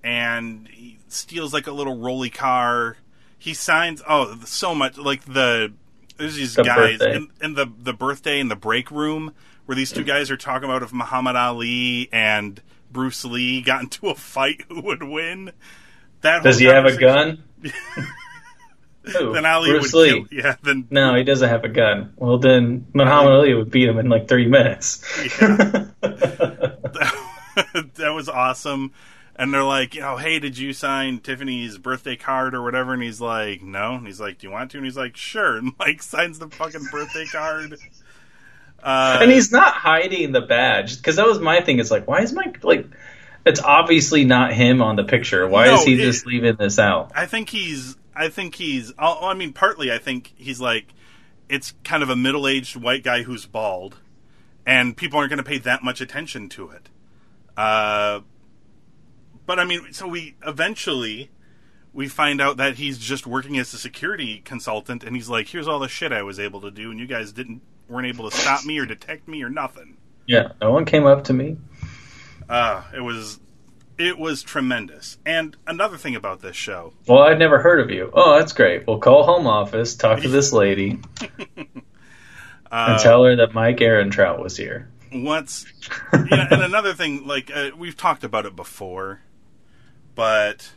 and 0.05 0.69
he 0.69 1.01
steals 1.09 1.53
like 1.53 1.67
a 1.67 1.73
little 1.73 1.99
rolly 1.99 2.31
car. 2.31 2.97
He 3.37 3.53
signs, 3.55 4.01
oh, 4.09 4.41
so 4.45 4.75
much 4.75 4.97
like 4.97 5.25
the 5.25 5.73
there's 6.17 6.37
these 6.37 6.55
The 6.55 6.63
guys 6.63 6.99
birthday. 6.99 7.17
in, 7.17 7.29
in 7.43 7.55
the 7.55 7.67
the 7.67 7.93
birthday 7.93 8.39
in 8.39 8.49
the 8.49 8.57
break 8.57 8.91
room 8.91 9.35
where 9.67 9.77
these 9.77 9.93
two 9.93 10.05
mm. 10.05 10.07
guys 10.07 10.31
are 10.31 10.37
talking 10.37 10.69
about 10.69 10.83
if 10.83 10.93
Muhammad 10.93 11.37
Ali 11.37 12.09
and 12.13 12.63
Bruce 12.91 13.25
Lee 13.25 13.61
got 13.61 13.83
into 13.83 14.09
a 14.09 14.15
fight, 14.15 14.65
who 14.69 14.81
would 14.83 15.03
win. 15.03 15.53
That 16.21 16.43
Does 16.43 16.59
he 16.59 16.67
have 16.67 16.87
a 16.87 16.97
gun? 16.97 17.45
Who? 19.17 19.33
Then 19.33 19.47
Ali 19.47 19.71
Bruce 19.71 19.93
would 19.93 20.01
Lee. 20.03 20.11
kill. 20.11 20.27
Yeah, 20.45 20.57
then 20.63 20.87
No, 20.91 21.15
he 21.15 21.25
doesn't 21.25 21.49
have 21.49 21.65
a 21.65 21.69
gun. 21.69 22.13
Well, 22.17 22.39
then 22.39 22.87
Muhammad 22.93 23.33
Ali 23.33 23.55
would 23.55 23.71
beat 23.71 23.89
him 23.89 23.99
in 23.99 24.09
like 24.09 24.29
three 24.29 24.47
minutes. 24.49 24.99
that 27.97 28.13
was 28.15 28.29
awesome. 28.29 28.93
And 29.37 29.55
they're 29.55 29.63
like, 29.63 29.95
you 29.95 30.01
know, 30.01 30.17
hey, 30.17 30.41
did 30.41 30.59
you 30.59 30.73
sign 30.73 31.21
Tiffany's 31.21 31.79
birthday 31.79 32.17
card 32.17 32.55
or 32.57 32.63
whatever? 32.63 32.93
And 32.93 33.03
he's 33.03 33.21
like, 33.21 33.63
no. 33.63 33.95
And 33.95 34.07
he's 34.07 34.21
like, 34.21 34.39
do 34.39 34.47
you 34.49 34.53
want 34.53 34.73
to? 34.73 34.79
And 34.79 34.85
he's 34.87 34.97
like, 34.97 35.17
sure. 35.17 35.57
And 35.59 35.73
Mike 35.79 36.03
signs 36.03 36.39
the 36.39 36.49
fucking 36.49 36.87
birthday 36.91 37.25
card. 37.27 37.79
Uh, 38.83 39.19
and 39.23 39.31
he's 39.31 39.51
not 39.53 39.75
hiding 39.75 40.33
the 40.33 40.41
badge 40.41 40.97
because 40.99 41.17
that 41.17 41.27
was 41.27 41.39
my 41.41 41.61
thing. 41.61 41.79
It's 41.81 41.91
like, 41.91 42.07
why 42.07 42.21
is 42.23 42.33
Mike 42.33 42.63
like? 42.65 42.87
It's 43.47 43.61
obviously 43.61 44.25
not 44.25 44.53
him 44.53 44.83
on 44.83 44.97
the 44.97 45.05
picture. 45.05 45.47
Why 45.49 45.67
No, 45.67 45.75
is 45.77 45.85
he 45.85 45.95
it- 45.95 45.99
just 46.05 46.27
leaving 46.27 46.57
this 46.57 46.79
out? 46.79 47.13
I 47.15 47.27
think 47.27 47.49
he's. 47.49 47.97
I 48.19 48.29
think 48.29 48.57
he's. 48.57 48.93
oh, 48.99 49.29
I 49.29 49.35
mean, 49.35 49.53
partly, 49.53 49.93
I 49.93 49.99
think 49.99 50.35
he's 50.37 50.61
like. 50.61 50.87
It's 51.49 51.73
kind 51.83 52.03
of 52.03 52.11
a 52.11 52.17
middle-aged 52.17 52.77
white 52.77 53.03
guy 53.03 53.23
who's 53.23 53.47
bald, 53.47 53.97
and 54.67 54.95
people 54.95 55.19
aren't 55.19 55.31
going 55.31 55.39
to 55.39 55.49
pay 55.49 55.57
that 55.57 55.83
much 55.83 56.03
attention 56.03 56.51
to 56.51 56.69
it. 56.69 56.91
Uh, 57.57 58.21
but 59.47 59.59
I 59.59 59.65
mean, 59.65 59.95
so 59.95 60.07
we 60.07 60.37
eventually 60.47 61.31
we 61.95 62.07
find 62.07 62.41
out 62.41 62.59
that 62.59 62.77
he's 62.77 62.99
just 62.99 63.27
working 63.27 63.59
as 63.59 63.73
a 63.73 63.79
security 63.79 64.43
consultant, 64.45 65.03
and 65.03 65.17
he's 65.17 65.31
like, 65.31 65.49
"Here's 65.49 65.67
all 65.67 65.79
the 65.79 65.89
shit 65.89 66.13
I 66.13 66.23
was 66.23 66.39
able 66.39 66.61
to 66.61 66.71
do, 66.71 66.91
and 66.91 67.01
you 67.01 67.07
guys 67.07 67.33
didn't 67.33 67.63
weren't 67.89 68.07
able 68.07 68.29
to 68.31 68.37
stop 68.37 68.65
me 68.67 68.79
or 68.79 68.85
detect 68.85 69.27
me 69.27 69.43
or 69.43 69.49
nothing." 69.49 69.97
Yeah, 70.27 70.53
no 70.61 70.71
one 70.71 70.85
came 70.85 71.07
up 71.07 71.25
to 71.25 71.33
me. 71.33 71.57
Uh, 72.49 72.83
it 72.95 73.01
was 73.01 73.41
it 73.99 74.19
was 74.19 74.43
tremendous. 74.43 75.19
And 75.27 75.57
another 75.67 75.97
thing 75.97 76.15
about 76.15 76.41
this 76.41 76.57
show, 76.57 76.93
Well, 77.07 77.21
I'd 77.21 77.39
never 77.39 77.59
heard 77.59 77.81
of 77.81 77.91
you. 77.91 78.11
Oh, 78.13 78.39
that's 78.39 78.53
great. 78.53 78.87
We'll 78.87 78.99
call 78.99 79.25
home 79.25 79.47
office, 79.47 79.95
talk 79.97 80.21
to 80.21 80.29
this 80.29 80.53
lady, 80.53 81.01
and 82.71 83.01
tell 83.01 83.25
her 83.25 83.37
that 83.37 83.55
Mike 83.55 83.79
Ehrmantraut 83.79 84.43
was 84.43 84.57
here. 84.57 84.89
what's 85.11 85.67
yeah, 86.13 86.49
and 86.51 86.63
another 86.63 86.93
thing 86.95 87.27
like 87.27 87.51
uh, 87.55 87.71
we've 87.77 87.97
talked 87.97 88.25
about 88.25 88.45
it 88.45 88.55
before 88.55 89.21
but 90.15 90.73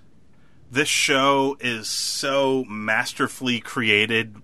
this 0.71 0.87
show 0.87 1.57
is 1.59 1.89
so 1.89 2.63
masterfully 2.65 3.59
created 3.59 4.35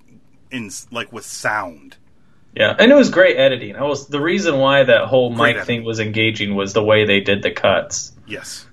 in 0.52 0.70
like 0.92 1.14
with 1.14 1.24
sound 1.26 1.96
Yeah, 2.54 2.76
and 2.78 2.92
it 2.92 2.96
was 2.96 3.10
great 3.10 3.38
editing. 3.38 3.76
I 3.78 3.84
was 3.84 4.08
the 4.08 4.20
reason 4.20 4.58
why 4.58 4.84
that 4.84 5.06
whole 5.06 5.30
Mike 5.30 5.64
thing 5.64 5.86
was 5.86 6.00
engaging 6.02 6.54
was 6.56 6.74
the 6.74 6.84
way 6.84 7.06
they 7.06 7.22
did 7.22 7.42
the 7.44 7.52
cuts 7.52 8.12
yes 8.28 8.67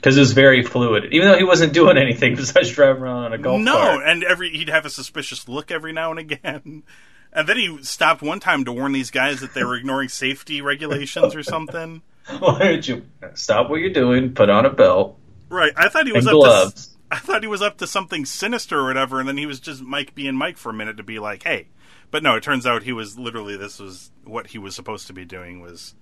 because 0.00 0.16
it 0.16 0.20
was 0.20 0.32
very 0.32 0.62
fluid. 0.62 1.12
Even 1.12 1.28
though 1.28 1.36
he 1.36 1.44
wasn't 1.44 1.74
doing 1.74 1.98
anything 1.98 2.34
besides 2.36 2.70
driving 2.70 3.02
around 3.02 3.24
on 3.24 3.32
a 3.34 3.38
golf 3.38 3.60
no 3.60 3.72
cart. 3.74 4.00
No, 4.00 4.10
and 4.10 4.24
every 4.24 4.50
he'd 4.50 4.70
have 4.70 4.86
a 4.86 4.90
suspicious 4.90 5.46
look 5.48 5.70
every 5.70 5.92
now 5.92 6.10
and 6.10 6.18
again 6.18 6.82
and 7.32 7.48
then 7.48 7.56
he 7.56 7.82
stopped 7.82 8.22
one 8.22 8.40
time 8.40 8.64
to 8.64 8.72
warn 8.72 8.92
these 8.92 9.10
guys 9.10 9.40
that 9.40 9.54
they 9.54 9.62
were 9.62 9.76
ignoring 9.76 10.08
safety 10.08 10.60
regulations 10.62 11.34
or 11.34 11.42
something 11.42 12.02
Why 12.38 12.58
don't 12.58 12.88
you 12.88 13.06
stop 13.34 13.70
what 13.70 13.80
you're 13.80 13.92
doing? 13.92 14.34
Put 14.34 14.50
on 14.50 14.66
a 14.66 14.70
belt 14.70 15.18
right 15.48 15.72
i 15.76 15.88
thought 15.88 16.06
he 16.06 16.12
was 16.12 16.26
up 16.26 16.32
to 16.32 16.36
gloves. 16.36 16.96
I 17.10 17.18
thought 17.18 17.42
he 17.42 17.48
was 17.48 17.60
up 17.60 17.78
to 17.78 17.86
something 17.88 18.24
sinister 18.24 18.78
or 18.78 18.86
whatever, 18.86 19.18
and 19.18 19.28
then 19.28 19.36
he 19.36 19.46
was 19.46 19.58
just 19.58 19.82
Mike 19.82 20.14
being 20.14 20.36
Mike 20.36 20.56
for 20.56 20.70
a 20.70 20.72
minute 20.72 20.96
to 20.98 21.02
be 21.02 21.18
like, 21.18 21.42
"Hey," 21.42 21.66
but 22.10 22.22
no, 22.22 22.36
it 22.36 22.42
turns 22.42 22.66
out 22.66 22.84
he 22.84 22.92
was 22.92 23.18
literally 23.18 23.56
this 23.56 23.80
was 23.80 24.12
what 24.24 24.46
he 24.48 24.58
was 24.58 24.76
supposed 24.76 25.08
to 25.08 25.12
be 25.12 25.24
doing 25.24 25.60
was, 25.60 25.94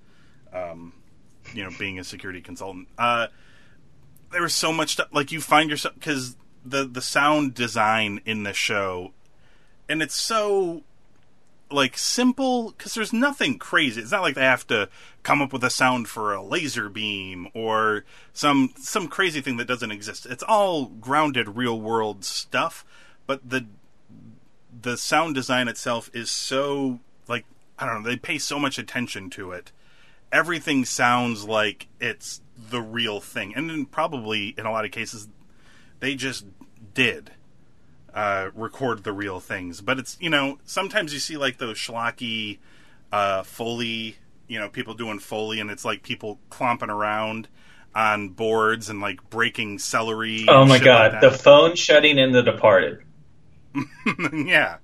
um, 0.52 0.92
you 1.54 1.64
know, 1.64 1.70
being 1.78 1.98
a 1.98 2.04
security 2.04 2.42
consultant. 2.42 2.88
Uh, 2.98 3.28
there 4.30 4.42
was 4.42 4.54
so 4.54 4.72
much 4.72 4.92
stuff 4.92 5.08
like 5.12 5.32
you 5.32 5.40
find 5.40 5.70
yourself 5.70 5.94
because 5.94 6.36
the 6.64 6.84
the 6.84 7.02
sound 7.02 7.54
design 7.54 8.20
in 8.24 8.42
the 8.42 8.52
show, 8.52 9.12
and 9.88 10.02
it's 10.02 10.14
so 10.14 10.82
like 11.70 11.98
simple 11.98 12.70
because 12.72 12.94
there's 12.94 13.12
nothing 13.12 13.58
crazy. 13.58 14.00
It's 14.00 14.12
not 14.12 14.22
like 14.22 14.34
they 14.34 14.42
have 14.42 14.66
to 14.68 14.88
come 15.22 15.42
up 15.42 15.52
with 15.52 15.64
a 15.64 15.70
sound 15.70 16.08
for 16.08 16.32
a 16.32 16.42
laser 16.42 16.88
beam 16.88 17.48
or 17.54 18.04
some 18.32 18.72
some 18.76 19.08
crazy 19.08 19.40
thing 19.40 19.56
that 19.58 19.68
doesn't 19.68 19.90
exist. 19.90 20.26
It's 20.26 20.42
all 20.42 20.86
grounded 20.86 21.56
real 21.56 21.80
world 21.80 22.24
stuff, 22.24 22.84
but 23.26 23.48
the 23.48 23.66
the 24.80 24.96
sound 24.96 25.34
design 25.34 25.68
itself 25.68 26.10
is 26.14 26.30
so 26.30 27.00
like 27.28 27.44
I 27.78 27.86
don't 27.86 28.02
know, 28.02 28.08
they 28.08 28.16
pay 28.16 28.38
so 28.38 28.58
much 28.58 28.78
attention 28.78 29.30
to 29.30 29.52
it. 29.52 29.72
Everything 30.32 30.84
sounds 30.84 31.44
like 31.44 31.88
it's 32.00 32.40
the 32.56 32.80
real 32.80 33.20
thing. 33.20 33.54
And 33.54 33.70
then 33.70 33.86
probably 33.86 34.54
in 34.58 34.66
a 34.66 34.70
lot 34.70 34.84
of 34.84 34.90
cases 34.90 35.28
they 36.00 36.14
just 36.14 36.46
did 36.94 37.32
uh, 38.14 38.50
record 38.54 39.04
the 39.04 39.12
real 39.12 39.40
things. 39.40 39.80
But 39.80 39.98
it's 39.98 40.16
you 40.20 40.30
know 40.30 40.58
sometimes 40.64 41.12
you 41.12 41.20
see 41.20 41.36
like 41.36 41.58
those 41.58 41.76
schlocky 41.76 42.58
uh, 43.12 43.42
foley, 43.42 44.16
you 44.46 44.58
know, 44.58 44.68
people 44.68 44.94
doing 44.94 45.18
foley, 45.18 45.60
and 45.60 45.70
it's 45.70 45.84
like 45.84 46.02
people 46.02 46.38
clomping 46.50 46.90
around 46.90 47.48
on 47.94 48.28
boards 48.28 48.88
and 48.88 49.00
like 49.00 49.28
breaking 49.30 49.78
celery. 49.78 50.44
Oh 50.48 50.64
my 50.64 50.78
god, 50.78 51.12
like 51.12 51.20
the 51.20 51.30
phone 51.30 51.74
shutting 51.74 52.18
in 52.18 52.32
The 52.32 52.42
Departed. 52.42 53.02
yeah, 54.32 54.78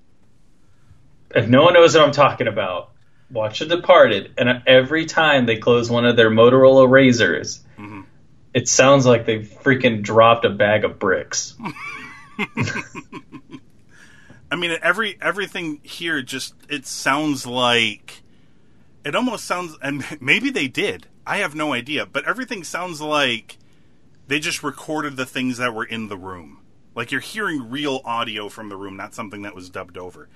If 1.35 1.49
no 1.49 1.63
one 1.63 1.75
knows 1.75 1.95
what 1.95 2.05
I'm 2.05 2.13
talking 2.13 2.47
about, 2.47 2.91
watch 3.35 3.59
The 3.59 3.67
Departed, 3.67 4.33
and 4.39 4.63
every 4.67 5.05
time 5.05 5.45
they 5.47 5.57
close 5.59 5.91
one 5.91 6.07
of 6.07 6.17
their 6.17 6.31
Motorola 6.31 6.89
razors, 6.89 7.61
Mm-hmm. 7.79 8.03
it 8.55 8.69
sounds 8.69 9.05
like 9.05 9.27
they 9.27 9.41
freaking 9.41 10.01
dropped 10.03 10.45
a 10.45 10.51
bag 10.51 10.85
of 10.85 10.99
bricks. 10.99 11.55
I 14.51 14.57
mean 14.57 14.77
every 14.83 15.19
everything 15.21 15.81
here 15.83 16.23
just 16.23 16.55
it 16.69 16.87
sounds 16.87 17.47
like 17.47 18.23
it 19.05 19.15
almost 19.17 19.45
sounds 19.45 19.77
and 19.83 20.05
maybe 20.21 20.51
they 20.51 20.69
did. 20.69 21.09
I 21.27 21.39
have 21.39 21.55
no 21.55 21.73
idea, 21.73 22.07
but 22.07 22.25
everything 22.27 22.65
sounds 22.65 23.01
like 23.01 23.57
they 24.29 24.39
just 24.39 24.63
recorded 24.63 25.17
the 25.17 25.27
things 25.27 25.57
that 25.59 25.75
were 25.75 25.85
in 25.85 26.09
the 26.09 26.17
room. 26.17 26.61
Like 26.95 27.11
you're 27.11 27.21
hearing 27.21 27.71
real 27.71 28.01
audio 28.05 28.49
from 28.49 28.69
the 28.69 28.77
room, 28.77 28.97
not 28.97 29.15
something 29.15 29.43
that 29.43 29.55
was 29.55 29.71
dubbed 29.71 29.99
over. 29.99 30.29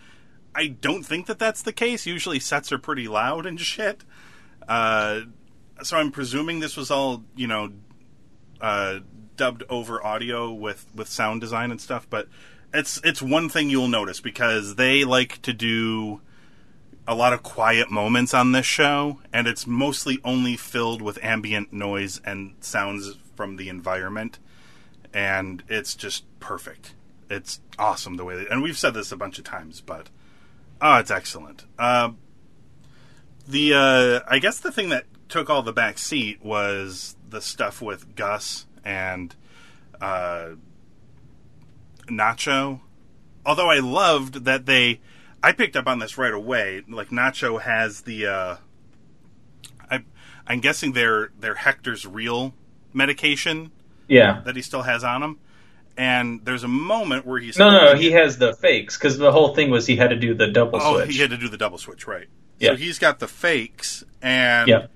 I 0.54 0.68
don't 0.68 1.04
think 1.04 1.26
that 1.26 1.38
that's 1.38 1.62
the 1.62 1.72
case. 1.72 2.06
Usually 2.06 2.40
sets 2.40 2.72
are 2.72 2.78
pretty 2.78 3.08
loud 3.08 3.46
and 3.46 3.60
shit. 3.60 4.04
Uh, 4.66 5.22
so 5.82 5.96
I'm 5.96 6.10
presuming 6.10 6.60
this 6.60 6.76
was 6.76 6.90
all, 6.90 7.24
you 7.36 7.46
know, 7.46 7.72
uh, 8.60 9.00
dubbed 9.36 9.62
over 9.68 10.04
audio 10.04 10.52
with, 10.52 10.86
with 10.94 11.08
sound 11.08 11.40
design 11.40 11.70
and 11.70 11.80
stuff. 11.80 12.08
But 12.10 12.28
it's 12.72 13.00
it's 13.04 13.22
one 13.22 13.48
thing 13.48 13.70
you'll 13.70 13.88
notice 13.88 14.20
because 14.20 14.74
they 14.74 15.04
like 15.04 15.40
to 15.42 15.52
do 15.52 16.20
a 17.06 17.14
lot 17.14 17.32
of 17.32 17.42
quiet 17.42 17.90
moments 17.90 18.34
on 18.34 18.52
this 18.52 18.66
show, 18.66 19.20
and 19.32 19.46
it's 19.46 19.66
mostly 19.66 20.18
only 20.24 20.56
filled 20.56 21.00
with 21.00 21.18
ambient 21.24 21.72
noise 21.72 22.20
and 22.24 22.54
sounds 22.60 23.16
from 23.34 23.56
the 23.56 23.70
environment, 23.70 24.38
and 25.14 25.62
it's 25.68 25.94
just 25.94 26.24
perfect. 26.40 26.94
It's 27.30 27.60
awesome 27.78 28.16
the 28.16 28.24
way 28.24 28.36
they, 28.36 28.46
and 28.48 28.62
we've 28.62 28.76
said 28.76 28.92
this 28.92 29.10
a 29.10 29.16
bunch 29.16 29.38
of 29.38 29.44
times, 29.44 29.80
but 29.80 30.10
oh, 30.80 30.96
it's 30.98 31.10
excellent. 31.10 31.64
Uh, 31.78 32.10
the 33.46 33.74
uh, 33.74 34.20
I 34.28 34.38
guess 34.38 34.60
the 34.60 34.72
thing 34.72 34.88
that 34.90 35.04
took 35.28 35.48
all 35.50 35.62
the 35.62 35.72
back 35.72 35.98
seat 35.98 36.42
was 36.44 37.16
the 37.28 37.40
stuff 37.40 37.80
with 37.82 38.14
Gus 38.16 38.66
and 38.84 39.34
uh, 40.00 40.50
Nacho. 42.06 42.80
Although 43.44 43.70
I 43.70 43.78
loved 43.78 44.44
that 44.44 44.66
they, 44.66 45.00
I 45.42 45.52
picked 45.52 45.76
up 45.76 45.86
on 45.86 45.98
this 45.98 46.18
right 46.18 46.32
away. 46.32 46.82
Like 46.88 47.08
Nacho 47.08 47.60
has 47.60 48.02
the, 48.02 48.26
uh, 48.26 48.56
I, 49.90 50.04
I'm 50.46 50.60
guessing 50.60 50.92
they're 50.92 51.30
they're 51.38 51.54
Hector's 51.54 52.06
real 52.06 52.54
medication 52.92 53.70
Yeah. 54.06 54.40
that 54.44 54.56
he 54.56 54.62
still 54.62 54.82
has 54.82 55.04
on 55.04 55.22
him. 55.22 55.38
And 55.98 56.44
there's 56.44 56.62
a 56.62 56.68
moment 56.68 57.26
where 57.26 57.40
he's 57.40 57.58
No, 57.58 57.70
no, 57.72 57.94
he 57.96 58.12
has 58.12 58.38
the 58.38 58.54
fakes 58.54 58.96
because 58.96 59.18
the 59.18 59.32
whole 59.32 59.52
thing 59.54 59.68
was 59.68 59.84
he 59.86 59.96
had 59.96 60.10
to 60.10 60.16
do 60.16 60.32
the 60.32 60.46
double 60.46 60.78
switch. 60.78 60.82
Oh, 60.88 61.02
switch. 61.04 61.14
he 61.16 61.20
had 61.20 61.30
to 61.30 61.36
do 61.36 61.48
the 61.48 61.56
double 61.58 61.76
switch, 61.76 62.06
right? 62.06 62.28
Yeah. 62.60 62.70
So 62.70 62.76
he's 62.76 62.98
got 63.00 63.18
the 63.18 63.26
fakes, 63.28 64.04
and 64.22 64.68
Yeah. 64.68 64.86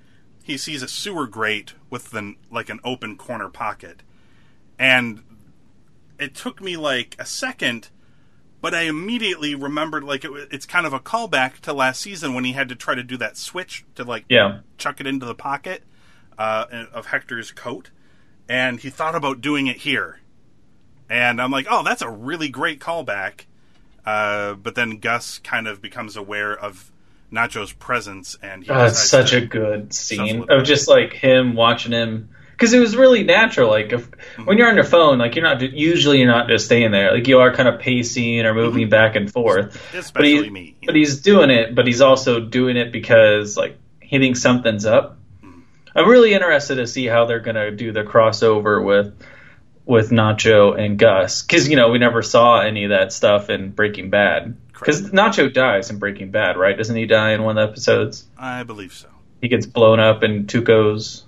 he 0.44 0.56
sees 0.56 0.80
a 0.82 0.86
sewer 0.88 1.26
grate 1.26 1.74
with 1.90 2.14
an 2.14 2.36
like 2.52 2.68
an 2.70 2.78
open 2.84 3.16
corner 3.16 3.48
pocket, 3.48 4.02
and 4.78 5.22
it 6.20 6.36
took 6.36 6.60
me 6.60 6.76
like 6.76 7.16
a 7.18 7.26
second, 7.26 7.88
but 8.60 8.72
I 8.72 8.82
immediately 8.82 9.56
remembered 9.56 10.04
like 10.04 10.24
it, 10.24 10.30
it's 10.52 10.66
kind 10.66 10.86
of 10.86 10.92
a 10.92 11.00
callback 11.00 11.58
to 11.62 11.72
last 11.72 12.00
season 12.00 12.32
when 12.32 12.44
he 12.44 12.52
had 12.52 12.68
to 12.68 12.76
try 12.76 12.94
to 12.94 13.02
do 13.02 13.16
that 13.16 13.36
switch 13.36 13.84
to 13.96 14.04
like 14.04 14.24
Yeah. 14.28 14.60
chuck 14.78 15.00
it 15.00 15.06
into 15.08 15.26
the 15.26 15.34
pocket 15.34 15.82
uh, 16.38 16.66
of 16.92 17.06
Hector's 17.06 17.50
coat, 17.50 17.90
and 18.48 18.78
he 18.80 18.88
thought 18.90 19.16
about 19.16 19.40
doing 19.40 19.66
it 19.66 19.78
here, 19.78 20.20
and 21.08 21.40
I'm 21.40 21.50
like, 21.50 21.66
oh, 21.70 21.82
that's 21.82 22.02
a 22.02 22.10
really 22.10 22.48
great 22.48 22.80
callback. 22.80 23.44
Uh, 24.04 24.54
but 24.54 24.74
then 24.74 24.98
Gus 24.98 25.38
kind 25.38 25.68
of 25.68 25.80
becomes 25.80 26.16
aware 26.16 26.52
of 26.52 26.90
Nacho's 27.30 27.72
presence, 27.72 28.36
and 28.42 28.64
he 28.64 28.70
Oh, 28.70 28.84
it's 28.84 29.08
such 29.08 29.32
a 29.32 29.40
good 29.40 29.92
scene 29.94 30.46
of 30.50 30.64
just 30.64 30.88
like 30.88 31.12
him 31.12 31.54
watching 31.54 31.92
him 31.92 32.30
because 32.62 32.74
it 32.74 32.78
was 32.78 32.96
really 32.96 33.24
natural. 33.24 33.68
Like 33.68 33.92
if, 33.92 34.10
mm-hmm. 34.10 34.44
when 34.44 34.58
you're 34.58 34.68
on 34.68 34.76
your 34.76 34.84
phone, 34.84 35.18
like 35.18 35.34
you're 35.34 35.44
not 35.44 35.60
usually 35.62 36.18
you're 36.18 36.30
not 36.30 36.48
just 36.48 36.66
staying 36.66 36.92
there. 36.92 37.12
Like 37.12 37.26
you 37.26 37.40
are 37.40 37.52
kind 37.52 37.68
of 37.68 37.80
pacing 37.80 38.46
or 38.46 38.54
moving 38.54 38.84
mm-hmm. 38.84 38.90
back 38.90 39.16
and 39.16 39.32
forth. 39.32 39.72
but 39.92 39.98
especially 39.98 40.44
he, 40.44 40.50
me. 40.50 40.76
But 40.84 40.94
he's 40.94 41.22
doing 41.22 41.50
it. 41.50 41.74
But 41.74 41.86
he's 41.86 42.00
also 42.00 42.38
doing 42.38 42.76
it 42.76 42.92
because 42.92 43.56
like 43.56 43.78
he 44.00 44.18
thinks 44.18 44.40
something's 44.40 44.86
up. 44.86 45.18
Mm-hmm. 45.42 45.60
I'm 45.96 46.08
really 46.08 46.34
interested 46.34 46.76
to 46.76 46.86
see 46.86 47.06
how 47.06 47.24
they're 47.24 47.40
gonna 47.40 47.70
do 47.70 47.92
the 47.92 48.04
crossover 48.04 48.84
with 48.84 49.14
with 49.84 50.10
Nacho 50.10 50.78
and 50.78 50.98
Gus 50.98 51.42
because 51.42 51.68
you 51.68 51.76
know 51.76 51.90
we 51.90 51.98
never 51.98 52.22
saw 52.22 52.60
any 52.60 52.84
of 52.84 52.90
that 52.90 53.12
stuff 53.12 53.50
in 53.50 53.70
Breaking 53.70 54.10
Bad. 54.10 54.56
Because 54.72 55.10
Nacho 55.10 55.52
dies 55.52 55.90
in 55.90 55.98
Breaking 55.98 56.30
Bad, 56.30 56.56
right? 56.56 56.76
Doesn't 56.76 56.96
he 56.96 57.06
die 57.06 57.32
in 57.32 57.42
one 57.42 57.56
of 57.58 57.66
the 57.68 57.72
episodes? 57.72 58.24
I 58.36 58.62
believe 58.64 58.92
so. 58.92 59.08
he 59.40 59.48
gets 59.48 59.66
blown 59.66 60.00
up 60.00 60.22
in 60.24 60.46
Tuco's 60.46 61.24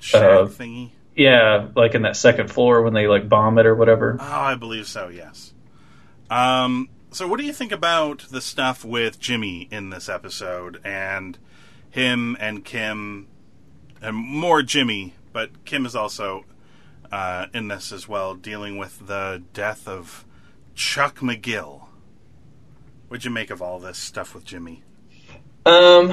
Shag 0.00 0.22
Uh, 0.22 0.46
thingy. 0.46 0.90
yeah, 1.16 1.68
like 1.74 1.94
in 1.94 2.02
that 2.02 2.16
second 2.16 2.50
floor 2.50 2.82
when 2.82 2.94
they 2.94 3.06
like 3.08 3.28
bomb 3.28 3.58
it 3.58 3.66
or 3.66 3.74
whatever. 3.74 4.16
Oh, 4.20 4.24
I 4.24 4.54
believe 4.54 4.86
so. 4.86 5.08
Yes. 5.08 5.52
Um. 6.30 6.88
So, 7.10 7.26
what 7.26 7.40
do 7.40 7.46
you 7.46 7.54
think 7.54 7.72
about 7.72 8.26
the 8.30 8.40
stuff 8.42 8.84
with 8.84 9.18
Jimmy 9.18 9.66
in 9.70 9.88
this 9.90 10.08
episode 10.10 10.78
and 10.84 11.38
him 11.90 12.36
and 12.38 12.64
Kim, 12.66 13.26
and 14.02 14.14
more 14.14 14.62
Jimmy, 14.62 15.14
but 15.32 15.64
Kim 15.64 15.86
is 15.86 15.96
also 15.96 16.44
uh, 17.12 17.46
in 17.54 17.68
this 17.68 17.92
as 17.92 18.08
well, 18.08 18.34
dealing 18.34 18.78
with 18.78 19.06
the 19.06 19.42
death 19.52 19.86
of 19.88 20.24
Chuck 20.74 21.18
McGill. 21.18 21.86
What'd 23.08 23.24
you 23.24 23.30
make 23.30 23.50
of 23.50 23.62
all 23.62 23.78
this 23.78 23.98
stuff 23.98 24.34
with 24.34 24.44
Jimmy? 24.44 24.82
Um, 25.64 26.12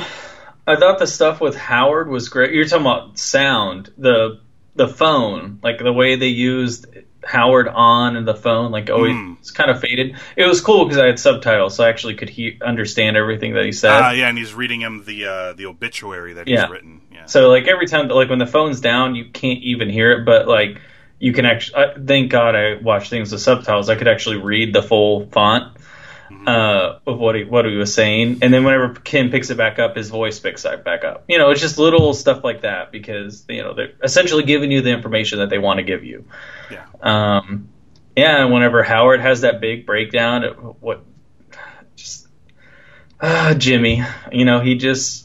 I 0.67 0.75
thought 0.77 0.99
the 0.99 1.07
stuff 1.07 1.41
with 1.41 1.55
Howard 1.55 2.07
was 2.09 2.29
great. 2.29 2.53
You're 2.53 2.65
talking 2.65 2.85
about 2.85 3.17
sound, 3.19 3.91
the 3.97 4.41
the 4.75 4.87
phone, 4.89 5.59
like 5.63 5.77
the 5.79 5.93
way 5.93 6.15
they 6.17 6.27
used 6.27 6.85
Howard 7.25 7.67
on 7.69 8.17
and 8.17 8.27
the 8.27 8.35
phone, 8.35 8.71
like 8.71 8.89
always 8.89 9.13
Mm. 9.15 9.37
it's 9.39 9.51
kind 9.51 9.71
of 9.71 9.79
faded. 9.79 10.17
It 10.35 10.45
was 10.45 10.59
cool 10.61 10.83
because 10.85 10.97
I 10.99 11.05
had 11.07 11.17
subtitles, 11.19 11.75
so 11.75 11.83
I 11.85 11.89
actually 11.89 12.15
could 12.15 12.29
he- 12.29 12.59
understand 12.63 13.15
everything 13.15 13.53
that 13.53 13.63
he 13.65 13.71
said. 13.71 13.91
Ah, 13.91 14.11
yeah, 14.11 14.27
and 14.27 14.37
he's 14.37 14.53
reading 14.53 14.81
him 14.81 15.03
the 15.05 15.25
uh, 15.25 15.53
the 15.53 15.65
obituary 15.67 16.33
that 16.33 16.47
Yeah. 16.47 16.63
he's 16.63 16.69
written. 16.71 17.01
Yeah. 17.25 17.27
So 17.27 17.49
like 17.49 17.67
every 17.67 17.87
time, 17.87 18.07
like 18.07 18.29
when 18.29 18.39
the 18.39 18.47
phone's 18.47 18.81
down, 18.81 19.15
you 19.15 19.25
can't 19.25 19.61
even 19.61 19.89
hear 19.89 20.11
it, 20.13 20.25
but 20.25 20.47
like 20.47 20.79
you 21.19 21.33
can 21.33 21.45
actually. 21.45 21.77
I, 21.77 21.93
thank 22.03 22.31
God 22.31 22.55
I 22.55 22.75
watched 22.75 23.09
things 23.09 23.31
with 23.31 23.41
subtitles. 23.41 23.89
I 23.89 23.95
could 23.95 24.07
actually 24.07 24.37
read 24.37 24.73
the 24.73 24.83
full 24.83 25.27
font 25.27 25.77
uh, 26.47 26.99
of 27.05 27.19
what 27.19 27.35
he 27.35 27.43
what 27.43 27.65
he 27.65 27.75
was 27.75 27.93
saying, 27.93 28.39
and 28.41 28.53
then 28.53 28.63
whenever 28.63 28.93
Kim 28.93 29.29
picks 29.29 29.49
it 29.49 29.57
back 29.57 29.79
up, 29.79 29.95
his 29.95 30.09
voice 30.09 30.39
picks 30.39 30.65
it 30.65 30.83
back 30.83 31.03
up. 31.03 31.25
You 31.27 31.37
know, 31.37 31.51
it's 31.51 31.61
just 31.61 31.77
little 31.77 32.13
stuff 32.13 32.43
like 32.43 32.61
that 32.61 32.91
because 32.91 33.45
you 33.47 33.63
know 33.63 33.73
they're 33.73 33.93
essentially 34.03 34.43
giving 34.43 34.71
you 34.71 34.81
the 34.81 34.91
information 34.91 35.39
that 35.39 35.49
they 35.49 35.57
want 35.57 35.77
to 35.77 35.83
give 35.83 36.03
you. 36.03 36.25
yeah. 36.71 36.85
Um, 37.01 37.69
yeah, 38.15 38.43
and 38.43 38.53
whenever 38.53 38.81
Howard 38.83 39.21
has 39.21 39.41
that 39.41 39.59
big 39.59 39.85
breakdown, 39.85 40.43
it, 40.43 40.53
what 40.53 41.03
just 41.95 42.27
ah 43.21 43.53
Jimmy, 43.57 44.03
you 44.31 44.45
know, 44.45 44.61
he 44.61 44.75
just 44.75 45.24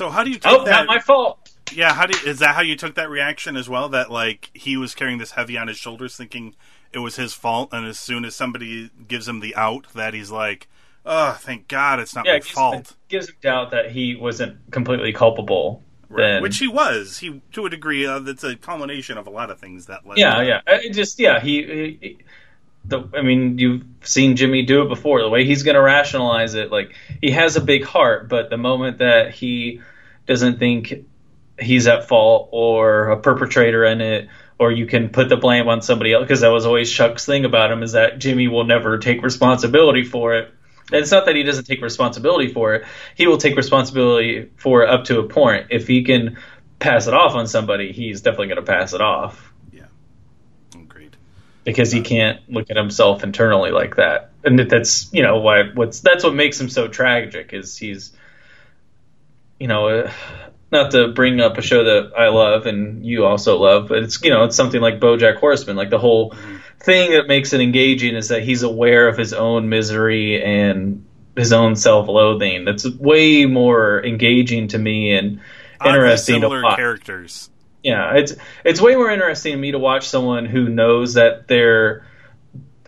So, 0.00 0.08
how 0.08 0.24
do 0.24 0.30
you 0.30 0.38
take 0.38 0.50
oh 0.50 0.64
that? 0.64 0.70
not 0.70 0.86
my 0.86 0.98
fault. 0.98 1.50
Yeah, 1.74 1.92
how 1.92 2.06
do 2.06 2.18
you, 2.18 2.30
is 2.30 2.38
that 2.38 2.54
how 2.54 2.62
you 2.62 2.74
took 2.74 2.94
that 2.94 3.10
reaction 3.10 3.54
as 3.54 3.68
well? 3.68 3.90
That 3.90 4.10
like 4.10 4.48
he 4.54 4.78
was 4.78 4.94
carrying 4.94 5.18
this 5.18 5.32
heavy 5.32 5.58
on 5.58 5.68
his 5.68 5.76
shoulders, 5.76 6.16
thinking 6.16 6.54
it 6.90 7.00
was 7.00 7.16
his 7.16 7.34
fault, 7.34 7.68
and 7.70 7.86
as 7.86 7.98
soon 7.98 8.24
as 8.24 8.34
somebody 8.34 8.88
gives 9.06 9.28
him 9.28 9.40
the 9.40 9.54
out, 9.56 9.88
that 9.94 10.14
he's 10.14 10.30
like, 10.30 10.68
"Oh, 11.04 11.32
thank 11.38 11.68
God, 11.68 12.00
it's 12.00 12.14
not 12.14 12.24
yeah, 12.24 12.32
my 12.32 12.36
it 12.36 12.44
gives, 12.44 12.50
fault." 12.50 12.90
it 12.92 12.96
gives 13.10 13.28
him 13.28 13.34
doubt 13.42 13.72
that 13.72 13.90
he 13.90 14.16
wasn't 14.16 14.70
completely 14.70 15.12
culpable. 15.12 15.82
Then, 16.08 16.40
Which 16.40 16.56
he 16.56 16.66
was. 16.66 17.18
He 17.18 17.42
to 17.52 17.66
a 17.66 17.68
degree. 17.68 18.06
Uh, 18.06 18.20
that's 18.20 18.42
a 18.42 18.56
culmination 18.56 19.18
of 19.18 19.26
a 19.26 19.30
lot 19.30 19.50
of 19.50 19.58
things 19.58 19.84
that 19.84 20.06
led. 20.06 20.16
yeah, 20.16 20.40
yeah, 20.40 20.60
it 20.66 20.94
just 20.94 21.20
yeah, 21.20 21.40
he, 21.40 21.98
he- 22.00 22.18
the 22.86 23.02
I 23.14 23.20
mean, 23.20 23.58
you've 23.58 23.84
seen 24.00 24.36
Jimmy 24.36 24.62
do 24.62 24.80
it 24.80 24.88
before. 24.88 25.20
The 25.20 25.28
way 25.28 25.44
he's 25.44 25.62
going 25.62 25.74
to 25.74 25.82
rationalize 25.82 26.54
it, 26.54 26.72
like 26.72 26.94
he 27.20 27.32
has 27.32 27.56
a 27.56 27.60
big 27.60 27.84
heart, 27.84 28.30
but 28.30 28.48
the 28.48 28.56
moment 28.56 28.96
that 28.98 29.34
he 29.34 29.82
doesn't 30.30 30.60
think 30.60 31.06
he's 31.58 31.86
at 31.88 32.06
fault 32.08 32.48
or 32.52 33.08
a 33.08 33.20
perpetrator 33.20 33.84
in 33.84 34.00
it, 34.00 34.28
or 34.58 34.70
you 34.70 34.86
can 34.86 35.08
put 35.08 35.28
the 35.28 35.36
blame 35.36 35.68
on 35.68 35.82
somebody 35.82 36.12
else, 36.12 36.22
because 36.22 36.40
that 36.40 36.48
was 36.52 36.64
always 36.64 36.90
Chuck's 36.90 37.26
thing 37.26 37.44
about 37.44 37.72
him 37.72 37.82
is 37.82 37.92
that 37.92 38.18
Jimmy 38.20 38.46
will 38.46 38.64
never 38.64 38.96
take 38.98 39.22
responsibility 39.22 40.04
for 40.04 40.36
it. 40.36 40.54
And 40.92 41.02
it's 41.02 41.10
not 41.10 41.26
that 41.26 41.34
he 41.34 41.42
doesn't 41.42 41.64
take 41.64 41.82
responsibility 41.82 42.52
for 42.52 42.74
it; 42.76 42.84
he 43.16 43.26
will 43.26 43.38
take 43.38 43.56
responsibility 43.56 44.50
for 44.56 44.84
it 44.84 44.90
up 44.90 45.04
to 45.06 45.18
a 45.18 45.28
point. 45.28 45.66
If 45.70 45.88
he 45.88 46.04
can 46.04 46.38
pass 46.78 47.08
it 47.08 47.14
off 47.14 47.34
on 47.34 47.46
somebody, 47.46 47.92
he's 47.92 48.22
definitely 48.22 48.48
going 48.48 48.64
to 48.64 48.72
pass 48.72 48.92
it 48.94 49.00
off 49.00 49.52
Yeah, 49.72 49.82
oh, 50.76 50.80
agreed. 50.80 51.16
because 51.64 51.92
he 51.92 52.00
uh, 52.00 52.04
can't 52.04 52.40
look 52.48 52.70
at 52.70 52.76
himself 52.76 53.22
internally 53.24 53.70
like 53.70 53.96
that. 53.96 54.30
And 54.44 54.58
that's 54.58 55.12
you 55.12 55.22
know 55.22 55.40
why 55.40 55.64
what's 55.74 56.00
that's 56.00 56.22
what 56.24 56.34
makes 56.34 56.60
him 56.60 56.68
so 56.68 56.88
tragic 56.88 57.52
is 57.52 57.76
he's 57.76 58.12
you 59.60 59.68
know 59.68 59.88
uh, 59.88 60.12
not 60.72 60.92
to 60.92 61.08
bring 61.08 61.40
up 61.40 61.58
a 61.58 61.62
show 61.62 61.84
that 61.84 62.12
I 62.16 62.28
love 62.28 62.66
and 62.66 63.04
you 63.04 63.24
also 63.24 63.58
love, 63.58 63.88
but 63.88 63.98
it's 63.98 64.22
you 64.24 64.30
know 64.30 64.44
it's 64.44 64.56
something 64.56 64.80
like 64.80 64.98
BoJack 64.98 65.36
Horseman. 65.36 65.76
Like 65.76 65.90
the 65.90 65.98
whole 65.98 66.34
thing 66.80 67.12
that 67.12 67.28
makes 67.28 67.52
it 67.52 67.60
engaging 67.60 68.16
is 68.16 68.28
that 68.28 68.42
he's 68.42 68.62
aware 68.62 69.06
of 69.06 69.16
his 69.18 69.32
own 69.32 69.68
misery 69.68 70.42
and 70.42 71.04
his 71.36 71.52
own 71.52 71.76
self-loathing. 71.76 72.64
That's 72.64 72.88
way 72.88 73.46
more 73.46 74.04
engaging 74.04 74.68
to 74.68 74.78
me 74.78 75.12
and 75.12 75.40
Oddly 75.80 75.94
interesting 75.94 76.34
to 76.36 76.40
similar 76.42 76.62
watch. 76.62 76.76
characters. 76.76 77.50
Yeah, 77.82 78.16
it's 78.16 78.34
it's 78.64 78.80
way 78.80 78.94
more 78.94 79.10
interesting 79.10 79.52
to 79.52 79.58
me 79.58 79.72
to 79.72 79.78
watch 79.78 80.08
someone 80.08 80.46
who 80.46 80.68
knows 80.68 81.14
that 81.14 81.48
they're 81.48 82.06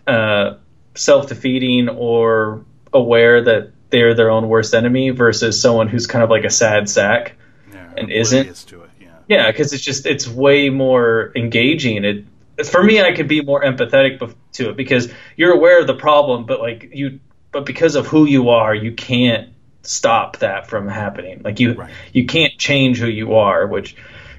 uh, 0.07 0.55
self 0.95 1.27
defeating 1.27 1.89
or 1.89 2.63
aware 2.93 3.43
that 3.43 3.72
they're 3.93 4.13
their 4.15 4.29
own 4.31 4.49
worst 4.49 4.73
enemy 4.73 5.11
versus 5.11 5.61
someone 5.61 5.87
who's 5.87 6.07
kind 6.07 6.23
of 6.23 6.29
like 6.29 6.43
a 6.43 6.49
sad 6.49 6.89
sack. 6.89 7.35
Yeah, 7.71 7.93
And 7.95 8.11
isn't- 8.11 8.47
it. 8.49 8.73
Yeah. 8.99 9.07
Yeah, 9.29 9.51
because 9.51 9.71
it's 9.71 9.83
just 9.83 10.05
it's 10.07 10.27
way 10.27 10.69
more 10.69 11.31
engaging. 11.35 12.03
It 12.03 12.25
for 12.65 12.83
me, 12.83 12.99
I 13.01 13.13
could 13.13 13.27
be 13.27 13.41
more 13.41 13.63
empathetic 13.63 14.33
to 14.53 14.69
it 14.71 14.75
because 14.75 15.11
you're 15.37 15.53
aware 15.53 15.79
of 15.79 15.87
the 15.87 15.93
problem, 15.95 16.45
but 16.45 16.59
like 16.59 16.89
you, 16.93 17.19
but 17.51 17.65
because 17.65 17.95
of 17.95 18.07
who 18.07 18.25
you 18.25 18.49
are, 18.49 18.73
you 18.75 18.91
can't 18.93 19.49
stop 19.83 20.37
that 20.39 20.67
from 20.67 20.87
happening. 20.87 21.41
Like 21.43 21.59
you, 21.59 21.73
Right. 21.73 21.91
you 22.13 22.25
can't 22.25 22.57
change 22.57 22.97
who 22.99 23.07
you 23.07 23.35
are, 23.35 23.65
which 23.67 23.95